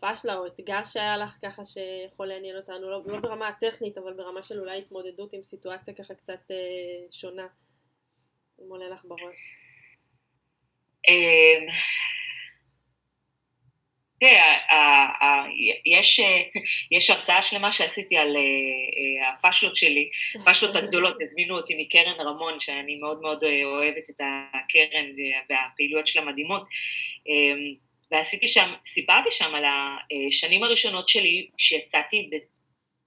פשלה 0.00 0.36
או 0.36 0.46
אתגר 0.46 0.84
שהיה 0.86 1.16
לך 1.16 1.38
ככה 1.42 1.62
שיכול 1.64 2.26
לעניין 2.26 2.56
אותנו, 2.56 2.90
לא, 2.90 3.02
לא 3.06 3.18
ברמה 3.20 3.48
הטכנית, 3.48 3.98
אבל 3.98 4.12
ברמה 4.12 4.42
של 4.42 4.60
אולי 4.60 4.78
התמודדות 4.78 5.32
עם 5.32 5.42
סיטואציה 5.42 5.94
ככה 5.94 6.14
קצת 6.14 6.50
אה, 6.50 6.56
שונה, 7.10 7.46
אם 8.60 8.68
עולה 8.68 8.88
לך 8.88 9.04
בראש. 9.04 9.56
תראה, 14.20 14.56
יש, 16.90 17.10
הרצאה 17.10 17.42
שלמה 17.42 17.72
שעשיתי 17.72 18.16
על 18.16 18.36
אה, 18.36 18.42
אה, 19.22 19.32
הפשלות 19.32 19.76
שלי, 19.76 20.08
הפשלות 20.40 20.76
הגדולות, 20.76 21.16
הזמינו 21.22 21.56
אותי 21.56 21.74
מקרן 21.82 22.20
רמון, 22.20 22.60
שאני 22.60 22.96
מאוד 22.96 23.20
מאוד 23.20 23.44
אוהבת 23.64 24.10
את 24.10 24.20
הקרן 24.20 25.06
והפעילויות 25.50 26.06
שלה 26.06 26.24
מדהימות. 26.24 26.62
אמ, 27.26 27.74
ועשיתי 28.10 28.48
שם, 28.48 28.74
סיפרתי 28.86 29.30
שם 29.30 29.54
על 29.54 29.64
השנים 30.28 30.62
הראשונות 30.62 31.08
שלי 31.08 31.48
שיצאתי 31.58 32.30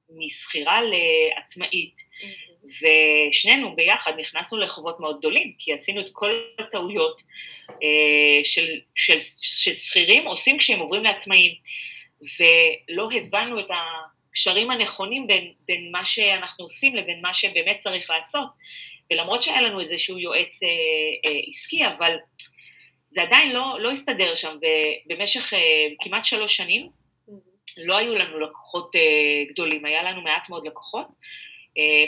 משכירה 0.10 0.80
לעצמאית. 0.82 1.96
ושנינו 2.64 3.76
ביחד 3.76 4.12
נכנסנו 4.18 4.60
לחובות 4.60 5.00
מאוד 5.00 5.18
גדולים, 5.20 5.54
כי 5.60 5.74
עשינו 5.74 6.02
את 6.02 6.10
כל 6.12 6.32
הטעויות 6.60 7.22
אה, 7.70 8.44
של, 8.44 8.68
של, 8.96 9.18
של 9.42 9.76
שכירים 9.76 10.28
עושים 10.28 10.58
כשהם 10.58 10.80
עוברים 10.80 11.04
לעצמאים, 11.04 11.52
ולא 12.40 13.10
הבנו 13.16 13.60
את 13.60 13.68
הקשרים 14.30 14.72
הנכונים 14.72 15.28
בין, 15.28 15.54
בין 15.68 15.92
מה 15.92 16.06
שאנחנו 16.06 16.66
עושים 16.66 16.96
לבין 16.96 17.22
מה 17.22 17.34
שבאמת 17.34 17.78
צריך 17.78 18.10
לעשות, 18.10 18.48
ולמרות 19.12 19.44
שהיה 19.44 19.62
לנו 19.62 19.80
איזשהו 19.80 20.20
יועץ 20.20 20.64
אה, 20.64 20.70
אה, 21.30 21.40
עסקי, 21.50 21.88
אבל 21.88 22.16
זה 23.14 23.22
עדיין 23.22 23.52
לא, 23.52 23.80
לא 23.80 23.92
הסתדר 23.92 24.36
שם, 24.36 24.58
ובמשך 25.06 25.54
uh, 25.54 25.58
כמעט 26.04 26.26
שלוש 26.26 26.58
שנים 26.58 26.90
mm-hmm. 26.90 27.32
לא 27.78 27.98
היו 27.98 28.16
לנו 28.16 28.40
לקוחות 28.40 28.96
uh, 28.96 29.52
גדולים, 29.54 29.86
היה 29.86 30.04
לנו 30.04 30.22
מעט 30.22 30.50
מאוד 30.50 30.68
לקוחות, 30.68 31.08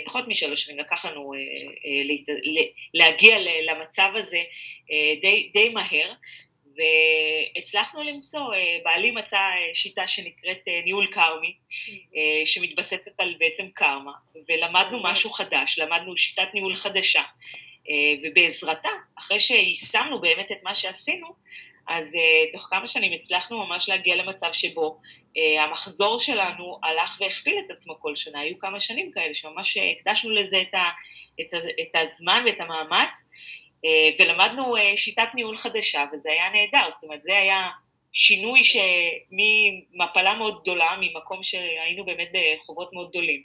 פחות 0.06 0.28
משלוש 0.28 0.64
שנים, 0.64 0.80
לקח 0.80 1.06
לנו 1.06 1.34
uh, 1.34 1.38
להת, 2.06 2.38
להגיע 2.94 3.38
למצב 3.40 4.12
הזה 4.16 4.42
די, 5.22 5.50
די 5.54 5.70
מהר, 5.70 6.14
והצלחנו 7.56 8.04
למצוא, 8.04 8.54
בעלי 8.84 9.12
מצא 9.12 9.40
שיטה 9.74 10.08
שנקראת 10.08 10.68
ניהול 10.86 11.08
קרמי, 11.12 11.54
mm-hmm. 11.54 12.16
שמתבססת 12.46 13.14
על 13.18 13.36
בעצם 13.40 13.68
קרמה, 13.74 14.12
ולמדנו 14.50 15.00
mm-hmm. 15.00 15.12
משהו 15.12 15.32
חדש, 15.32 15.80
למדנו 15.80 16.18
שיטת 16.18 16.48
ניהול 16.54 16.76
חדשה. 16.76 17.24
אה, 17.90 18.14
ובעזרתה, 18.24 18.90
אחרי 19.20 19.40
שיישמנו 19.40 20.22
באמת 20.22 20.52
את 20.52 20.64
מה 20.64 20.76
שעשינו, 20.76 21.28
אז 21.88 22.16
uh, 22.16 22.54
תוך 22.54 22.68
כמה 22.70 22.88
שנים 22.88 23.14
הצלחנו 23.14 23.68
ממש 23.68 23.90
להגיע 23.90 24.16
למצב 24.16 24.50
שבו 24.54 25.00
uh, 25.02 25.62
המחזור 25.62 26.20
שלנו 26.20 26.80
הלך 26.84 27.18
והכפיל 27.20 27.56
את 27.66 27.72
עצמו 27.72 28.00
כל 28.00 28.16
שנה, 28.16 28.40
היו 28.40 28.60
כמה 28.60 28.80
שנים 28.80 29.12
כאלה 29.12 29.34
שממש 29.34 29.78
הקדשנו 29.78 30.32
לזה 30.32 30.62
את, 30.62 30.74
ה, 30.74 30.90
את, 31.42 31.54
ה, 31.54 31.58
את 31.58 31.96
הזמן 31.96 32.44
ואת 32.46 32.60
המאמץ, 32.60 33.30
uh, 33.86 33.88
ולמדנו 34.20 34.78
uh, 34.78 34.80
שיטת 34.96 35.28
ניהול 35.34 35.58
חדשה, 35.58 36.06
וזה 36.14 36.32
היה 36.32 36.50
נהדר, 36.50 36.92
זאת 36.92 37.04
אומרת 37.04 37.22
זה 37.22 37.38
היה 37.38 37.70
שינוי 38.14 38.62
ממפלה 39.32 40.34
מאוד 40.34 40.62
גדולה, 40.62 40.98
ממקום 41.02 41.44
שהיינו 41.44 42.06
באמת 42.06 42.30
בחובות 42.34 42.94
מאוד 42.94 43.10
גדולים, 43.10 43.42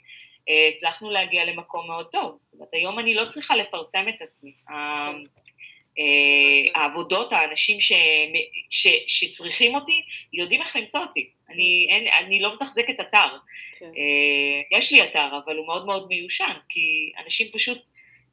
אה, 0.49 0.69
הצלחנו 0.75 1.11
להגיע 1.11 1.45
למקום 1.45 1.87
מאוד 1.87 2.05
טוב. 2.11 2.35
זאת 2.37 2.53
אומרת, 2.53 2.69
היום 2.73 2.99
אני 2.99 3.13
לא 3.13 3.25
צריכה 3.25 3.55
לפרסם 3.55 4.05
את 4.09 4.21
עצמי. 4.21 4.53
כן. 5.95 6.01
אה, 6.01 6.81
העבודות, 6.81 7.33
האנשים 7.33 7.79
ש, 7.79 7.91
ש, 8.69 8.87
שצריכים 9.07 9.75
אותי, 9.75 10.01
יודעים 10.33 10.61
איך 10.61 10.75
למצוא 10.75 10.99
אותי. 11.01 11.29
אני, 11.49 11.87
אין, 11.89 12.07
אני 12.19 12.39
לא 12.39 12.55
מתחזקת 12.55 12.99
אתר. 12.99 13.27
כן. 13.79 13.85
אה, 13.85 14.77
יש 14.77 14.91
לי 14.91 15.03
אתר, 15.03 15.27
אבל 15.45 15.57
הוא 15.57 15.67
מאוד 15.67 15.85
מאוד 15.85 16.07
מיושן, 16.07 16.53
כי 16.69 17.11
אנשים 17.23 17.47
פשוט 17.53 17.89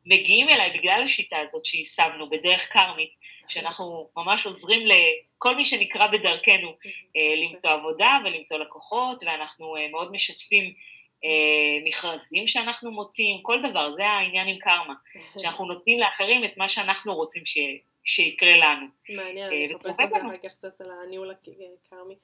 מגיעים 0.06 0.48
אליי 0.48 0.78
בגלל 0.78 1.02
השיטה 1.04 1.36
הזאת 1.38 1.64
שיישמנו 1.64 2.30
בדרך 2.30 2.68
קרמית, 2.68 3.10
שאנחנו 3.48 4.08
ממש 4.16 4.46
עוזרים 4.46 4.86
לכל 4.86 5.56
מי 5.56 5.64
שנקרא 5.64 6.06
בדרכנו 6.06 6.74
כן. 6.80 6.90
למצוא 7.36 7.70
עבודה 7.70 8.18
ולמצוא 8.24 8.58
לקוחות, 8.58 9.22
ואנחנו 9.26 9.76
מאוד 9.90 10.12
משתפים 10.12 10.64
אה, 10.64 10.70
מכרזים 11.84 12.46
שאנחנו 12.46 12.90
מוצאים, 12.90 13.42
כל 13.42 13.70
דבר, 13.70 13.94
זה 13.96 14.04
העניין 14.04 14.48
עם 14.48 14.58
קרמה, 14.58 14.94
שאנחנו 15.38 15.66
נותנים 15.66 15.98
לאחרים 16.00 16.44
את 16.44 16.56
מה 16.56 16.68
שאנחנו 16.68 17.14
רוצים 17.14 17.46
ש... 17.46 17.58
שיקרה 18.08 18.56
לנו. 18.56 18.86
מעניין, 19.08 19.46
אני 19.46 19.76
אחפש 19.76 20.00
את 20.04 20.10
זה 20.10 20.16
אחר 20.16 20.36
כך 20.42 20.54
קצת 20.54 20.80
על 20.80 20.90
הניהול 20.90 21.30
הקרמי. 21.30 22.14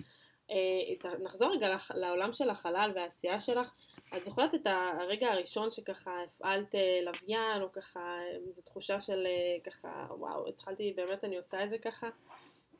אה, 0.50 1.18
נחזור 1.22 1.52
רגע 1.52 1.76
לעולם 1.94 2.32
של 2.32 2.50
החלל 2.50 2.92
והעשייה 2.94 3.40
שלך. 3.40 3.72
את 4.16 4.24
זוכרת 4.24 4.54
את 4.54 4.66
הרגע 4.66 5.32
הראשון 5.32 5.70
שככה 5.70 6.22
הפעלת 6.26 6.74
אה, 6.74 7.00
לוויין, 7.02 7.62
או 7.62 7.72
ככה, 7.72 8.18
איזו 8.48 8.62
תחושה 8.62 9.00
של 9.00 9.26
ככה, 9.64 10.06
וואו, 10.10 10.48
התחלתי, 10.48 10.92
באמת 10.96 11.24
אני 11.24 11.36
עושה 11.36 11.64
את 11.64 11.70
זה 11.70 11.78
ככה? 11.78 12.08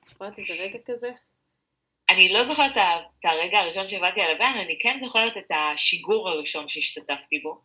את 0.01 0.05
זוכרת 0.05 0.39
איזה 0.39 0.53
רגע 0.53 0.79
כזה? 0.85 1.11
אני 2.11 2.29
לא 2.29 2.45
זוכרת 2.45 2.73
את 2.73 3.25
הרגע 3.25 3.59
הראשון 3.59 3.89
שהבאתי 3.89 4.21
על 4.21 4.33
לוויין, 4.33 4.57
אני 4.57 4.79
כן 4.81 4.97
זוכרת 4.99 5.37
את 5.37 5.51
השיגור 5.51 6.29
הראשון 6.29 6.69
שהשתתפתי 6.69 7.39
בו, 7.39 7.61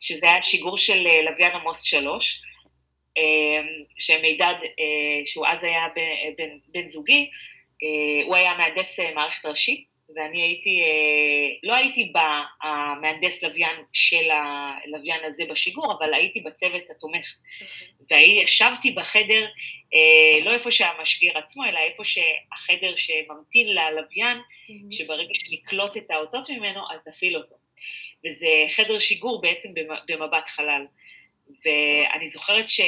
שזה 0.00 0.26
היה 0.26 0.42
שיגור 0.42 0.78
של 0.78 1.06
אה, 1.06 1.22
לוויין 1.22 1.52
עמוס 1.52 1.82
שלוש, 1.82 2.42
אה, 3.18 3.22
שמידד, 3.98 4.54
אה, 4.62 5.26
שהוא 5.26 5.46
אז 5.46 5.64
היה 5.64 5.86
בן, 6.38 6.58
בן 6.68 6.88
זוגי, 6.88 7.30
הוא 8.24 8.36
היה 8.36 8.54
מהנדס 8.54 9.00
מערכת 9.14 9.46
ראשית, 9.46 9.93
ואני 10.16 10.42
הייתי, 10.42 10.82
לא 11.62 11.74
הייתי 11.74 12.12
במהנדס 12.12 13.42
לוויין 13.42 13.76
של 13.92 14.30
הלוויין 14.30 15.24
הזה 15.24 15.44
בשיגור, 15.50 15.92
אבל 15.98 16.14
הייתי 16.14 16.40
בצוות 16.40 16.90
התומך. 16.90 17.34
וישבתי 18.10 18.90
בחדר, 18.90 19.46
לא 20.44 20.54
איפה 20.54 20.70
שהמשגר 20.70 21.38
עצמו, 21.38 21.64
אלא 21.64 21.78
איפה 21.78 22.02
שהחדר 22.04 22.96
שממתין 22.96 23.66
ללוויין, 23.66 24.38
שברגע 24.90 25.34
שנקלוט 25.34 25.96
את 25.96 26.10
האותות 26.10 26.50
ממנו, 26.50 26.80
אז 26.94 27.08
נפעיל 27.08 27.36
אותו. 27.36 27.54
וזה 28.26 28.48
חדר 28.68 28.98
שיגור 28.98 29.40
בעצם 29.40 29.68
במבט 30.08 30.48
חלל. 30.48 30.86
ואני 31.64 32.30
זוכרת 32.30 32.68
ש... 32.68 32.80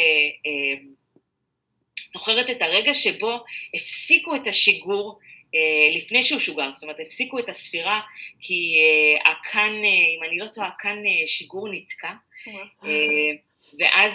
זוכרת 2.12 2.50
את 2.50 2.62
הרגע 2.62 2.94
שבו 2.94 3.44
הפסיקו 3.74 4.36
את 4.36 4.46
השיגור 4.46 5.18
אה, 5.20 5.25
לפני 5.92 6.22
שהוא 6.22 6.40
שוגר, 6.40 6.72
זאת 6.72 6.82
אומרת 6.82 7.00
הפסיקו 7.00 7.38
את 7.38 7.48
הספירה 7.48 8.00
כי 8.40 8.74
אה, 8.76 9.30
הכאן, 9.30 9.72
אה, 9.84 10.18
אם 10.18 10.24
אני 10.28 10.38
לא 10.38 10.46
טועה, 10.46 10.68
הכאן 10.68 10.98
שיגור 11.26 11.68
נתקע. 11.72 12.12
ואז 13.80 14.12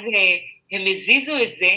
הם 0.71 0.88
הזיזו 0.91 1.43
את 1.43 1.58
זה 1.58 1.69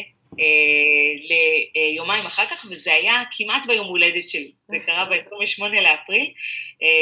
ליומיים 1.75 2.27
אחר 2.27 2.47
כך, 2.47 2.67
וזה 2.71 2.93
היה 2.93 3.23
כמעט 3.37 3.67
ביום 3.67 3.87
הולדת 3.87 4.29
שלי. 4.29 4.53
זה 4.69 4.79
קרה 4.87 5.05
ב-28 5.05 5.63
לאפריל, 5.63 6.31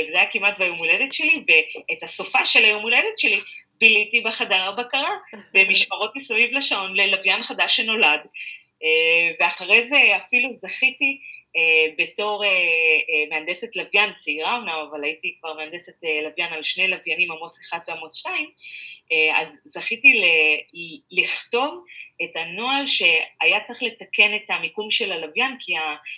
וזה 0.09 0.21
היה 0.21 0.31
כמעט 0.33 0.59
ביום 0.59 0.79
הולדת 0.79 1.13
שלי, 1.13 1.43
ואת 1.49 2.03
הסופה 2.03 2.47
של 2.47 2.65
היום 2.65 2.83
הולדת 2.83 3.19
שלי 3.19 3.41
ביליתי 3.81 4.21
בחדר 4.21 4.63
הבקרה, 4.63 5.11
במשמרות 5.55 6.17
מסביב 6.17 6.55
לשעון 6.55 6.97
ללוויין 6.97 7.43
חדש 7.43 7.77
שנולד, 7.77 8.21
ואחרי 9.41 9.85
זה 9.85 9.97
אפילו 10.17 10.51
זכיתי 10.63 11.19
בתור 11.99 12.45
מהנדסת 13.31 13.77
לוויין 13.77 14.11
צעירה 14.25 14.57
אמנם, 14.57 14.87
אבל 14.91 15.05
הייתי 15.05 15.37
כבר 15.41 15.55
מהנדסת 15.55 15.93
לוויין 16.25 16.53
על 16.53 16.63
שני 16.63 16.89
לוויינים, 16.89 17.33
עמוס 17.33 17.59
1 17.69 17.89
ועמוס 17.89 18.15
2, 18.15 18.51
אז 19.35 19.59
זכיתי 19.65 20.23
לכתוב 21.11 21.85
את 22.23 22.37
הנוהל 22.37 22.87
שהיה 22.87 23.61
צריך 23.65 23.83
לתקן 23.83 24.37
את 24.37 24.51
המיקום 24.51 24.91
של 24.91 25.13
הלוויין, 25.13 25.57
כי 25.61 25.73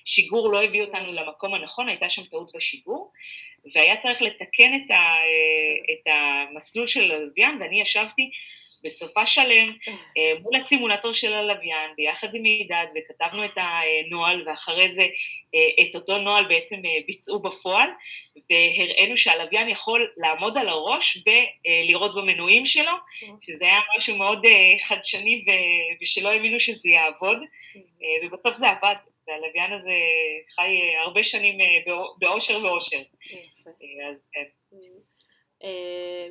השיגור 0.04 0.52
לא 0.52 0.64
הביא 0.64 0.82
אותנו 0.82 1.12
למקום 1.12 1.54
הנכון, 1.54 1.88
הייתה 1.88 2.08
שם 2.08 2.24
טעות 2.24 2.50
בשיגור, 2.54 3.12
והיה 3.74 3.96
צריך 3.96 4.22
לתקן 4.22 4.74
את, 4.74 4.90
ה, 4.90 5.02
את 5.92 6.12
המסלול 6.12 6.86
של 6.86 7.12
הלוויין, 7.12 7.62
ואני 7.62 7.80
ישבתי 7.80 8.30
בסופה 8.84 9.26
שלם 9.26 9.72
מול 10.40 10.56
הסימולטור 10.56 11.12
של 11.12 11.34
הלוויין, 11.34 11.90
ביחד 11.96 12.34
עם 12.34 12.42
מידד, 12.42 12.86
וכתבנו 12.94 13.44
את 13.44 13.50
הנוהל, 13.56 14.48
ואחרי 14.48 14.88
זה 14.88 15.06
את 15.80 15.94
אותו 15.94 16.18
נוהל 16.18 16.44
בעצם 16.44 16.76
ביצעו 17.06 17.42
בפועל, 17.42 17.88
והראינו 18.50 19.16
שהלוויין 19.16 19.68
יכול 19.68 20.12
לעמוד 20.16 20.58
על 20.58 20.68
הראש 20.68 21.18
ולראות 21.26 22.14
במנועים 22.14 22.66
שלו, 22.66 22.92
שזה 23.40 23.64
היה 23.64 23.80
משהו 23.96 24.16
מאוד 24.16 24.42
חדשני 24.88 25.44
ושלא 26.02 26.28
האמינו 26.28 26.60
שזה 26.60 26.88
יעבוד, 26.90 27.38
ובסוף 28.22 28.54
זה 28.54 28.70
עבד. 28.70 28.94
והלוויין 29.28 29.72
הזה 29.72 29.92
חי 30.54 30.94
הרבה 31.04 31.24
שנים 31.24 31.58
באושר 32.18 32.64
ואושר. 32.64 32.98
אז 34.10 34.16
כן. 34.32 34.42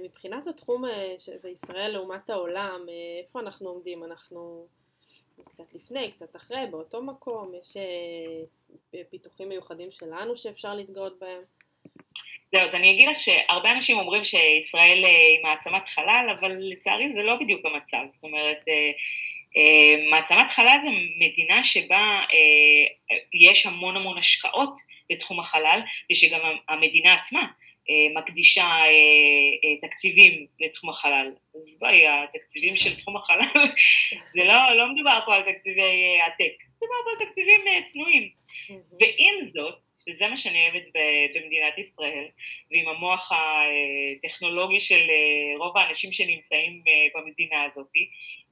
מבחינת 0.04 0.48
התחום 0.48 0.84
בישראל 1.44 1.92
לעומת 1.92 2.30
העולם, 2.30 2.86
איפה 3.26 3.40
אנחנו 3.40 3.70
עומדים? 3.70 4.04
אנחנו 4.04 4.66
קצת 5.46 5.74
לפני, 5.74 6.12
קצת 6.12 6.36
אחרי, 6.36 6.66
באותו 6.72 7.02
מקום? 7.02 7.52
יש 7.60 7.78
פיתוחים 9.10 9.50
מיוחדים 9.50 9.92
שלנו 9.92 10.38
שאפשר 10.38 10.74
להתגאות 10.74 11.20
בהם? 11.20 11.42
זהו, 12.52 12.62
אז 12.62 12.76
אני 12.76 12.92
אגיד 12.92 13.10
לך 13.10 13.20
שהרבה 13.20 13.72
אנשים 13.72 13.98
אומרים 13.98 14.26
שישראל 14.26 15.06
היא 15.06 15.44
מעצמת 15.44 15.88
חלל, 15.88 16.36
אבל 16.40 16.58
לצערי 16.60 17.14
זה 17.14 17.22
לא 17.22 17.36
בדיוק 17.36 17.66
המצב. 17.66 18.04
זאת 18.08 18.24
אומרת, 18.24 18.58
מעצמת 20.12 20.52
חלל 20.52 20.78
זה 20.82 20.88
מדינה 21.20 21.64
שבה 21.64 22.22
יש 23.50 23.66
המון 23.66 23.96
המון 23.96 24.18
השקעות 24.18 24.74
בתחום 25.12 25.40
החלל, 25.40 25.80
ושגם 26.12 26.40
המדינה 26.70 27.14
עצמה 27.14 27.48
מקדישה 28.16 28.68
תקציבים 29.82 30.46
לתחום 30.60 30.90
החלל. 30.90 31.32
אז 31.56 31.78
בואי, 31.80 32.08
התקציבים 32.08 32.76
של 32.76 32.96
תחום 32.96 33.18
החלל, 33.18 33.48
זה 34.36 34.44
לא, 34.44 34.78
לא 34.78 34.94
מדובר 34.94 35.20
פה 35.26 35.36
על 35.36 35.42
תקציבי 35.42 36.20
עתק, 36.22 36.64
מדובר 36.78 36.96
פה 37.06 37.12
על 37.12 37.28
תקציבים 37.28 37.62
צנועים. 37.86 38.30
ועם 38.70 39.44
זאת, 39.44 39.76
שזה 39.98 40.28
מה 40.28 40.38
שאני 40.38 40.62
אוהבת 40.62 40.88
במדינת 41.36 41.78
ישראל, 41.78 42.26
ועם 42.72 42.88
המוח 42.88 43.32
הטכנולוגי 43.32 44.80
של 44.80 45.02
רוב 45.58 45.78
האנשים 45.78 46.12
שנמצאים 46.12 46.84
במדינה 47.16 47.64
הזאת, 47.64 47.88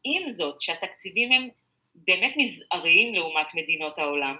עם 0.03 0.31
זאת, 0.31 0.61
שהתקציבים 0.61 1.31
הם 1.31 1.49
באמת 1.95 2.33
מזעריים 2.37 3.15
לעומת 3.15 3.55
מדינות 3.55 3.99
העולם, 3.99 4.35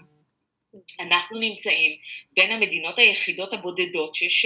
אנחנו 1.00 1.40
נמצאים 1.40 1.98
בין 2.34 2.52
המדינות 2.52 3.00
היחידות 3.00 3.54
הבודדות, 3.54 4.16
שיש 4.16 4.46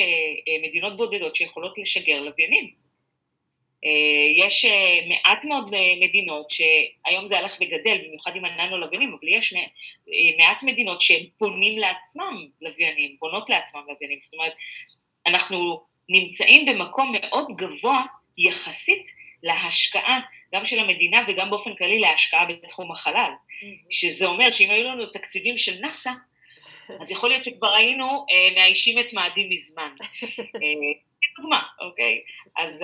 מדינות 0.64 0.98
בודדות 0.98 1.36
שיכולות 1.36 1.78
לשגר 1.78 2.22
לוויינים. 2.22 2.86
יש 4.38 4.66
מעט 5.08 5.46
מאוד 5.46 5.70
מדינות 6.00 6.52
שהיום 6.52 7.28
זה 7.28 7.38
הלך 7.38 7.58
וגדל, 7.62 7.98
במיוחד 8.08 8.36
עם 8.36 8.46
הננו 8.46 8.78
לוויינים, 8.78 9.10
אבל 9.20 9.28
יש 9.38 9.54
מעט 10.38 10.64
מדינות 10.64 11.02
שהן 11.02 11.24
בונים 11.40 11.80
לעצמם 11.80 12.48
לוויינים, 12.62 13.16
בונות 13.20 13.50
לעצמם 13.50 13.82
לוויינים, 13.90 14.20
זאת 14.22 14.34
אומרת, 14.34 14.54
אנחנו 15.28 15.84
נמצאים 16.10 16.66
במקום 16.66 17.16
מאוד 17.22 17.48
גבוה 17.58 18.04
יחסית 18.38 19.06
להשקעה 19.44 20.20
גם 20.56 20.66
של 20.66 20.80
המדינה 20.80 21.26
וגם 21.28 21.50
באופן 21.50 21.76
כללי 21.76 22.00
להשקעה 22.00 22.46
בתחום 22.46 22.92
החלל, 22.92 23.32
שזה 23.90 24.26
אומר 24.26 24.54
שאם 24.54 24.72
היו 24.72 24.84
לנו 24.84 25.06
תקציבים 25.06 25.58
של 25.58 25.80
נאס"א, 25.82 26.12
אז 27.02 27.12
יכול 27.12 27.30
להיות 27.30 27.44
שכבר 27.44 27.74
היינו 27.74 28.26
אה, 28.32 28.56
מאיישים 28.56 29.00
את 29.00 29.14
מאדים 29.14 29.50
מזמן. 29.50 29.96
דוגמה, 31.38 31.64
אוקיי? 31.80 32.22
אז 32.58 32.82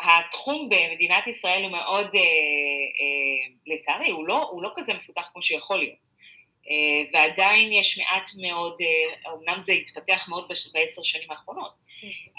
התחום 0.00 0.68
במדינת 0.68 1.26
ישראל 1.26 1.62
הוא 1.62 1.70
מאוד, 1.70 2.06
אה, 2.14 2.20
אה, 2.20 3.54
לצערי, 3.66 4.10
הוא 4.10 4.26
לא, 4.26 4.48
הוא 4.50 4.62
לא 4.62 4.70
כזה 4.76 4.94
מפותח 4.94 5.28
כמו 5.32 5.42
שיכול 5.42 5.78
להיות. 5.78 6.08
אה, 6.70 7.10
ועדיין 7.12 7.72
יש 7.72 7.98
מעט 7.98 8.30
מאוד, 8.40 8.76
אה, 8.80 9.32
אמנם 9.32 9.60
זה 9.60 9.72
התפתח 9.72 10.26
מאוד 10.28 10.48
בעשר 10.72 11.02
שנים 11.02 11.30
האחרונות, 11.30 11.72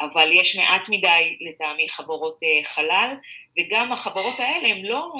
אבל 0.01 0.31
יש 0.33 0.55
מעט 0.55 0.89
מדי 0.89 1.37
לטעמי 1.41 1.89
חברות 1.89 2.39
אה, 2.43 2.63
חלל, 2.63 3.15
וגם 3.59 3.91
החברות 3.91 4.39
האלה 4.39 4.67
הם 4.67 4.85
לא, 4.85 5.13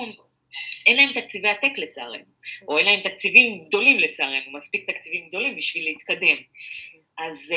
אין 0.85 0.95
להם 0.95 1.13
תקציבי 1.13 1.47
עתק 1.47 1.71
לצערנו, 1.77 2.23
או 2.67 2.77
אין 2.77 2.85
להם 2.85 3.01
תקציבים 3.01 3.65
גדולים 3.65 3.99
לצערנו, 3.99 4.51
מספיק 4.51 4.89
תקציבים 4.89 5.27
גדולים 5.27 5.55
בשביל 5.55 5.83
להתקדם. 5.85 6.37
אז 7.17 7.53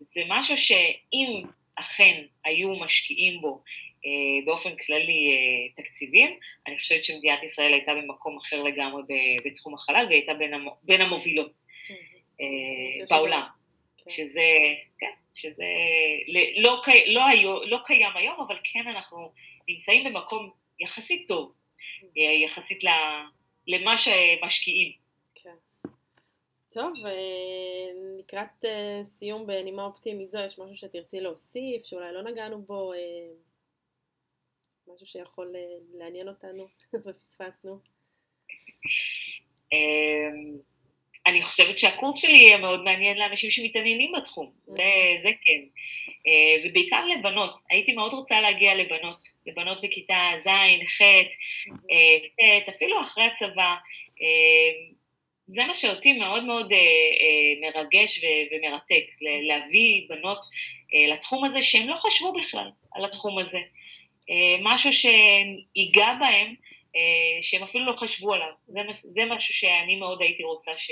זה 0.00 0.20
משהו 0.28 0.58
שאם 0.58 1.42
אכן 1.74 2.22
היו 2.44 2.74
משקיעים 2.74 3.40
בו 3.40 3.62
באופן 4.44 4.76
כללי 4.76 5.30
תקציבים, 5.76 6.38
אני 6.66 6.78
חושבת 6.78 7.04
שמדינת 7.04 7.42
ישראל 7.42 7.72
הייתה 7.72 7.94
במקום 7.94 8.36
אחר 8.36 8.62
לגמרי 8.62 9.02
בתחום 9.44 9.74
החלל, 9.74 10.06
והיא 10.06 10.18
הייתה 10.18 10.34
בין, 10.34 10.52
בין 10.82 11.00
המובילות 11.00 11.52
בעולם, 13.10 13.42
כן. 13.42 13.63
שזה, 14.08 14.42
כן, 14.98 15.12
שזה 15.34 15.64
לא, 16.56 16.82
לא, 17.06 17.22
לא, 17.42 17.68
לא 17.68 17.78
קיים 17.84 18.12
היום, 18.14 18.40
אבל 18.40 18.56
כן 18.64 18.88
אנחנו 18.88 19.32
נמצאים 19.68 20.04
במקום 20.04 20.50
יחסית 20.80 21.28
טוב, 21.28 21.52
יחסית 22.44 22.84
למה 23.66 23.96
שמשקיעים. 23.96 24.92
כן. 25.34 25.54
טוב, 26.68 26.92
לקראת 28.18 28.64
סיום 29.02 29.46
בנימה 29.46 29.84
אופטימית 29.84 30.30
זו, 30.30 30.38
יש 30.38 30.58
משהו 30.58 30.76
שתרצי 30.76 31.20
להוסיף, 31.20 31.84
שאולי 31.84 32.12
לא 32.12 32.22
נגענו 32.22 32.62
בו, 32.62 32.92
משהו 34.88 35.06
שיכול 35.06 35.54
לעניין 35.94 36.28
אותנו 36.28 36.68
ופספסנו? 37.04 37.78
אני 41.26 41.42
חושבת 41.42 41.78
שהקורס 41.78 42.16
שלי 42.16 42.36
יהיה 42.36 42.56
מאוד 42.56 42.84
מעניין 42.84 43.18
לאנשים 43.18 43.50
שמתעניינים 43.50 44.12
בתחום, 44.16 44.50
זה, 44.66 44.82
זה 45.18 45.28
כן. 45.44 45.60
ובעיקר 46.64 47.04
לבנות, 47.06 47.54
הייתי 47.70 47.92
מאוד 47.92 48.12
רוצה 48.12 48.40
להגיע 48.40 48.74
לבנות, 48.74 49.24
לבנות 49.46 49.84
בכיתה 49.84 50.30
ז', 50.38 50.48
ח', 50.98 51.02
ט', 51.02 52.68
אפילו 52.68 53.00
אחרי 53.00 53.24
הצבא. 53.24 53.74
זה 55.46 55.64
מה 55.64 55.74
שאותי 55.74 56.12
מאוד 56.12 56.44
מאוד 56.44 56.72
מרגש 57.60 58.20
ומרתק, 58.52 59.06
להביא 59.48 60.02
בנות 60.08 60.38
לתחום 61.12 61.44
הזה 61.44 61.62
שהם 61.62 61.88
לא 61.88 61.96
חשבו 61.96 62.32
בכלל 62.32 62.70
על 62.94 63.04
התחום 63.04 63.38
הזה. 63.38 63.60
משהו 64.60 64.90
שיגע 64.92 66.14
בהם, 66.20 66.54
שהם 67.42 67.62
אפילו 67.62 67.86
לא 67.86 67.92
חשבו 67.92 68.34
עליו. 68.34 68.52
זה, 68.66 68.80
זה 68.92 69.24
משהו 69.24 69.54
שאני 69.54 69.96
מאוד 69.96 70.22
הייתי 70.22 70.42
רוצה 70.42 70.70
ש, 70.76 70.90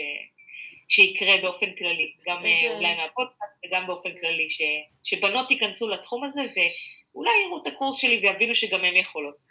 שיקרה 0.89 1.37
באופן 1.43 1.75
כללי, 1.75 2.13
גם 2.27 2.37
איזה... 2.45 2.75
אולי 2.77 2.95
מהפודקאסט 2.95 3.53
וגם 3.67 3.87
באופן 3.87 4.11
כללי, 4.21 4.51
ש, 4.51 4.61
שבנות 5.05 5.51
ייכנסו 5.51 5.89
לתחום 5.89 6.25
הזה 6.25 6.41
ואולי 6.41 7.31
יראו 7.47 7.63
את 7.63 7.67
הקורס 7.67 7.97
שלי 7.97 8.21
ויבינו 8.23 8.55
שגם 8.55 8.85
הם 8.85 8.97
יכולות. 8.97 9.47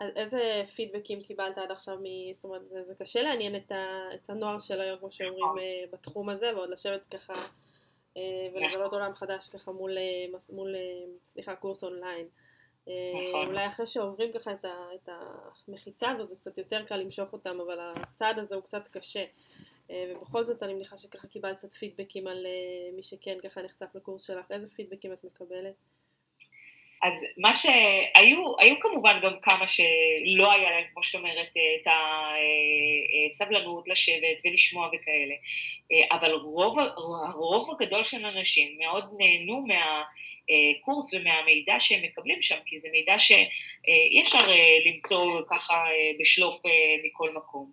אז 0.00 0.10
איזה 0.16 0.62
פידבקים 0.76 1.22
קיבלת 1.22 1.58
עד 1.58 1.70
עכשיו, 1.70 1.96
מ... 1.96 2.34
זאת 2.34 2.44
אומרת, 2.44 2.68
זה, 2.68 2.84
זה 2.84 2.94
קשה 2.98 3.22
לעניין 3.22 3.56
את, 3.56 3.72
ה, 3.72 4.08
את 4.14 4.30
הנוער 4.30 4.58
של 4.58 4.80
היום, 4.80 4.98
כמו 4.98 5.10
שאומרים, 5.10 5.44
נכון. 5.44 5.58
בתחום 5.92 6.28
הזה, 6.28 6.56
ועוד 6.56 6.70
לשבת 6.70 7.06
ככה 7.06 7.32
ולגלות 8.54 8.86
נכון. 8.86 9.00
עולם 9.00 9.14
חדש 9.14 9.48
ככה 9.48 9.72
מול, 9.72 9.98
מול 10.52 10.74
סליחה, 11.26 11.56
קורס 11.56 11.84
אונליין. 11.84 12.26
נכון. 12.86 13.46
אולי 13.46 13.66
אחרי 13.66 13.86
שעוברים 13.86 14.32
ככה 14.32 14.52
את, 14.52 14.64
ה, 14.64 14.88
את 14.94 15.08
המחיצה 15.68 16.10
הזאת 16.10 16.28
זה 16.28 16.36
קצת 16.36 16.58
יותר 16.58 16.84
קל 16.84 16.96
למשוך 16.96 17.32
אותם, 17.32 17.60
אבל 17.60 17.78
הצעד 17.80 18.38
הזה 18.38 18.54
הוא 18.54 18.62
קצת 18.62 18.88
קשה. 18.88 19.24
ובכל 19.92 20.44
זאת 20.44 20.62
אני 20.62 20.74
מניחה 20.74 20.98
שככה 20.98 21.28
קיבלת 21.28 21.56
קצת 21.56 21.72
פידבקים 21.72 22.26
על 22.26 22.46
מי 22.96 23.02
שכן 23.02 23.38
ככה 23.42 23.62
נחשף 23.62 23.86
לקורס 23.94 24.22
שלך, 24.22 24.50
איזה 24.50 24.68
פידבקים 24.68 25.12
את 25.12 25.24
מקבלת? 25.24 25.74
אז 27.02 27.26
מה 27.36 27.54
שהיו, 27.54 28.58
היו 28.58 28.80
כמובן 28.80 29.20
גם 29.22 29.32
כמה 29.42 29.68
שלא 29.68 30.52
היה 30.52 30.70
להם, 30.70 30.84
כמו 30.92 31.02
שאת 31.02 31.14
אומרת, 31.14 31.48
את 31.82 31.92
הסבלנות 33.30 33.88
לשבת 33.88 34.42
ולשמוע 34.44 34.88
וכאלה, 34.88 35.34
אבל 36.10 36.32
רוב, 36.32 36.78
הרוב 37.28 37.70
הגדול 37.70 38.04
של 38.04 38.26
אנשים 38.26 38.78
מאוד 38.78 39.04
נהנו 39.18 39.66
מהקורס 39.66 41.14
ומהמידע 41.14 41.80
שהם 41.80 42.02
מקבלים 42.02 42.42
שם, 42.42 42.58
כי 42.66 42.78
זה 42.78 42.88
מידע 42.92 43.18
שאי 43.18 44.22
אפשר 44.22 44.50
למצוא 44.86 45.40
ככה 45.50 45.84
בשלוף 46.20 46.62
מכל 47.04 47.30
מקום. 47.34 47.70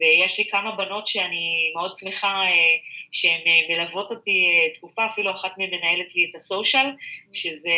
ויש 0.00 0.38
לי 0.38 0.44
כמה 0.50 0.76
בנות 0.76 1.06
שאני 1.06 1.72
מאוד 1.74 1.92
שמחה 1.94 2.28
אה, 2.28 2.76
שהן 3.12 3.40
אה, 3.46 3.60
מלוות 3.68 4.10
אותי 4.10 4.30
אה, 4.30 4.74
תקופה, 4.74 5.06
אפילו 5.06 5.30
אחת 5.30 5.58
מהן 5.58 5.70
מנהלת 5.70 6.14
לי 6.14 6.26
את 6.30 6.34
הסושיאל, 6.34 6.86
שזה 7.32 7.74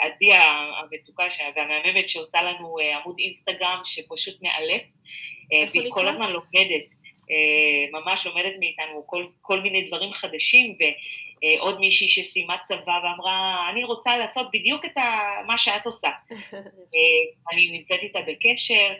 עדי 0.00 0.32
המתוקה 0.32 1.24
והמהממת 1.56 2.08
שעושה 2.08 2.42
לנו 2.42 2.76
עמוד 2.78 3.16
אינסטגרם 3.18 3.80
שפשוט 3.84 4.42
מאלף, 4.42 4.82
והיא 5.72 5.90
כל 5.90 6.08
הזמן 6.08 6.30
לומדת, 6.30 6.92
ממש 7.92 8.26
לומדת 8.26 8.52
מאיתנו 8.58 9.06
כל, 9.06 9.26
כל 9.40 9.60
מיני 9.60 9.82
דברים 9.82 10.12
חדשים, 10.12 10.76
ועוד 10.78 11.80
מישהי 11.80 12.08
שסיימה 12.08 12.56
צבא 12.62 13.00
ואמרה, 13.04 13.66
אני 13.70 13.84
רוצה 13.84 14.16
לעשות 14.16 14.46
בדיוק 14.52 14.84
את 14.84 14.96
מה 15.46 15.58
שאת 15.58 15.86
עושה. 15.86 16.10
אני 17.52 17.70
נמצאת 17.72 18.00
איתה 18.02 18.18
בקשר. 18.26 18.92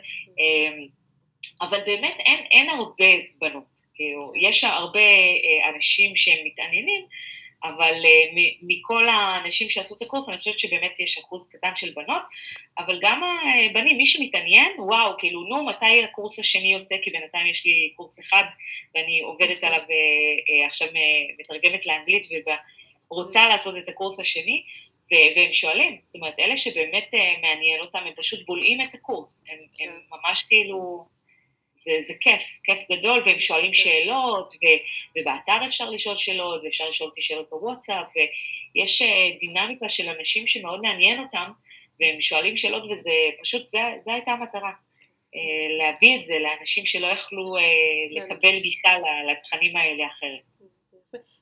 אבל 1.61 1.79
באמת 1.85 2.15
אין, 2.19 2.39
אין 2.51 2.69
הרבה 2.69 3.05
בנות, 3.37 3.79
כאילו, 3.95 4.33
יש 4.35 4.63
הרבה 4.63 4.99
אה, 4.99 5.69
אנשים 5.75 6.15
שהם 6.15 6.45
מתעניינים, 6.45 7.05
אבל 7.63 8.05
אה, 8.05 8.43
מכל 8.61 9.09
האנשים 9.09 9.69
שעשו 9.69 9.95
את 9.95 10.01
הקורס, 10.01 10.29
אני 10.29 10.37
חושבת 10.37 10.59
שבאמת 10.59 10.99
יש 10.99 11.17
אחוז 11.17 11.49
קטן 11.49 11.75
של 11.75 11.91
בנות, 11.91 12.21
אבל 12.79 12.99
גם 13.01 13.23
הבנים, 13.69 13.97
מי 13.97 14.05
שמתעניין, 14.05 14.71
וואו, 14.77 15.17
כאילו, 15.17 15.43
נו, 15.43 15.65
מתי 15.65 16.03
הקורס 16.03 16.39
השני 16.39 16.73
יוצא? 16.73 16.95
כי 17.01 17.11
בינתיים 17.11 17.47
יש 17.47 17.65
לי 17.65 17.93
קורס 17.95 18.19
אחד, 18.19 18.43
ואני 18.95 19.21
עובדת 19.21 19.63
עליו 19.63 19.79
אה, 19.79 20.67
עכשיו 20.67 20.87
מתרגמת 21.39 21.85
לאנגלית, 21.85 22.27
ורוצה 23.11 23.47
לעשות 23.47 23.77
את 23.77 23.89
הקורס 23.89 24.19
השני, 24.19 24.63
והם 25.11 25.53
שואלים, 25.53 25.99
זאת 25.99 26.15
אומרת, 26.15 26.39
אלה 26.39 26.57
שבאמת 26.57 27.11
מעניין 27.41 27.79
אותם, 27.79 27.99
הם 27.99 28.13
פשוט 28.15 28.45
בולעים 28.45 28.81
את 28.81 28.93
הקורס, 28.93 29.45
הם, 29.49 29.57
הם 29.59 29.65
כן. 29.75 29.95
ממש 30.11 30.43
כאילו... 30.43 31.05
זה, 31.83 31.91
זה 32.01 32.13
כיף, 32.19 32.41
כיף 32.63 32.79
גדול, 32.91 33.23
והם 33.25 33.39
שואלים. 33.39 33.73
שאלות, 33.73 34.53
ו, 34.53 34.65
ובאתר 35.19 35.65
אפשר 35.67 35.89
לשאול 35.89 36.17
שאלות, 36.17 36.61
ואפשר 36.63 36.89
לשאול 36.89 37.09
אותי 37.09 37.21
שאלות 37.21 37.49
בוואטסאפ, 37.49 38.07
ויש 38.15 39.01
אה, 39.01 39.29
דינמיקה 39.39 39.89
של 39.89 40.09
אנשים 40.09 40.47
שמאוד 40.47 40.81
מעניין 40.81 41.19
אותם, 41.19 41.51
והם 41.99 42.21
שואלים 42.21 42.57
שאלות, 42.57 42.83
וזה 42.83 43.11
פשוט, 43.41 43.67
זו 43.67 44.11
הייתה 44.11 44.31
המטרה. 44.31 44.71
אה, 45.35 45.77
להביא 45.77 46.19
את 46.19 46.25
זה 46.25 46.35
לאנשים 46.39 46.85
שלא 46.85 47.07
יכלו 47.07 47.57
אה, 47.57 47.61
כן. 48.15 48.33
לקבל 48.33 48.59
גישה 48.59 48.89
לתכנים 49.31 49.75
האלה 49.75 50.07
אחרת. 50.07 50.41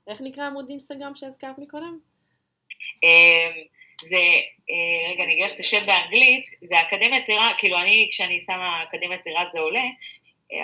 איך 0.08 0.22
נקרא 0.22 0.46
עמוד 0.46 0.66
אינסטגרם 0.70 1.16
שהזכרת 1.16 1.58
מקודם? 1.58 2.00
זה, 4.04 4.18
רגע, 5.12 5.24
אני 5.24 5.34
אגיד 5.34 5.46
לך 5.46 5.52
את 5.54 5.60
השם 5.60 5.86
באנגלית, 5.86 6.44
זה 6.62 6.82
אקדמיה 6.82 7.22
צעירה, 7.22 7.52
כאילו 7.58 7.78
אני, 7.78 8.08
כשאני 8.12 8.42
שמה 8.42 8.84
אקדמיה 8.84 9.18
צעירה 9.18 9.46
זה 9.46 9.60
עולה, 9.60 9.84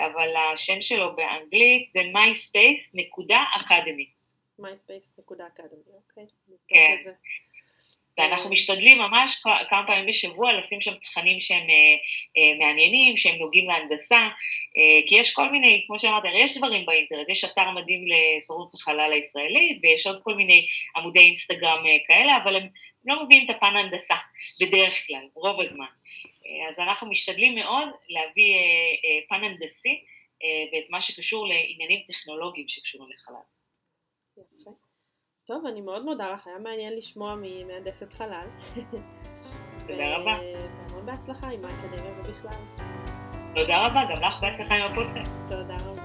אבל 0.06 0.36
השם 0.36 0.82
שלו 0.82 1.16
באנגלית 1.16 1.86
זה 1.86 2.00
myspace.academy. 2.00 4.08
myspace.academy, 4.60 5.92
אוקיי. 5.94 6.26
כן. 6.68 7.12
ואנחנו 8.18 8.50
משתדלים 8.50 8.98
ממש 8.98 9.42
כמה 9.70 9.86
פעמים 9.86 10.06
בשבוע 10.06 10.52
לשים 10.52 10.80
שם 10.80 10.94
תכנים 10.94 11.40
שהם 11.40 11.70
אה, 11.70 11.96
אה, 12.36 12.58
מעניינים, 12.58 13.16
שהם 13.16 13.36
נוגעים 13.36 13.68
להנדסה, 13.68 14.18
אה, 14.18 15.00
כי 15.06 15.14
יש 15.14 15.34
כל 15.34 15.50
מיני, 15.50 15.84
כמו 15.86 16.00
שאמרת, 16.00 16.22
יש 16.34 16.56
דברים 16.56 16.86
באינטרנט, 16.86 17.28
יש 17.28 17.44
אתר 17.44 17.70
מדהים 17.70 18.04
לסוכנות 18.08 18.74
החלל 18.74 19.12
הישראלית, 19.12 19.78
ויש 19.82 20.06
עוד 20.06 20.20
כל 20.22 20.34
מיני 20.34 20.66
עמודי 20.96 21.20
אינסטגרם 21.20 21.84
כאלה, 22.06 22.36
אבל 22.36 22.56
הם 22.56 22.68
לא 23.04 23.24
מביאים 23.24 23.50
את 23.50 23.56
הפן 23.56 23.76
ההנדסה, 23.76 24.14
בדרך 24.60 25.06
כלל, 25.06 25.26
רוב 25.34 25.60
הזמן. 25.60 25.86
אז 26.68 26.78
אנחנו 26.78 27.10
משתדלים 27.10 27.54
מאוד 27.54 27.88
להביא 28.08 28.54
אה, 28.54 28.60
אה, 29.04 29.26
פן 29.28 29.44
הנדסי 29.44 30.04
אה, 30.42 30.64
ואת 30.72 30.90
מה 30.90 31.00
שקשור 31.00 31.46
לעניינים 31.46 32.04
טכנולוגיים 32.06 32.68
שקשורים 32.68 33.10
לחלל. 33.12 33.36
יפה. 34.36 34.70
טוב, 35.46 35.66
אני 35.66 35.80
מאוד 35.80 36.04
מודה 36.04 36.32
לך, 36.32 36.46
היה 36.46 36.58
מעניין 36.58 36.96
לשמוע 36.96 37.34
ממהנדסת 37.42 38.12
חלל. 38.12 38.46
תודה 39.88 40.16
רבה. 40.16 40.32
והמון 40.32 41.06
בהצלחה 41.06 41.50
עם 41.50 41.64
האקדמיה 41.64 42.12
ובכלל. 42.12 42.64
תודה 43.54 43.86
רבה, 43.86 44.00
גם 44.14 44.24
לך 44.24 44.40
בהצלחה 44.40 44.74
עם 44.74 44.92
הפודקאסט. 44.92 45.32
תודה 45.50 45.76
רבה. 45.86 45.97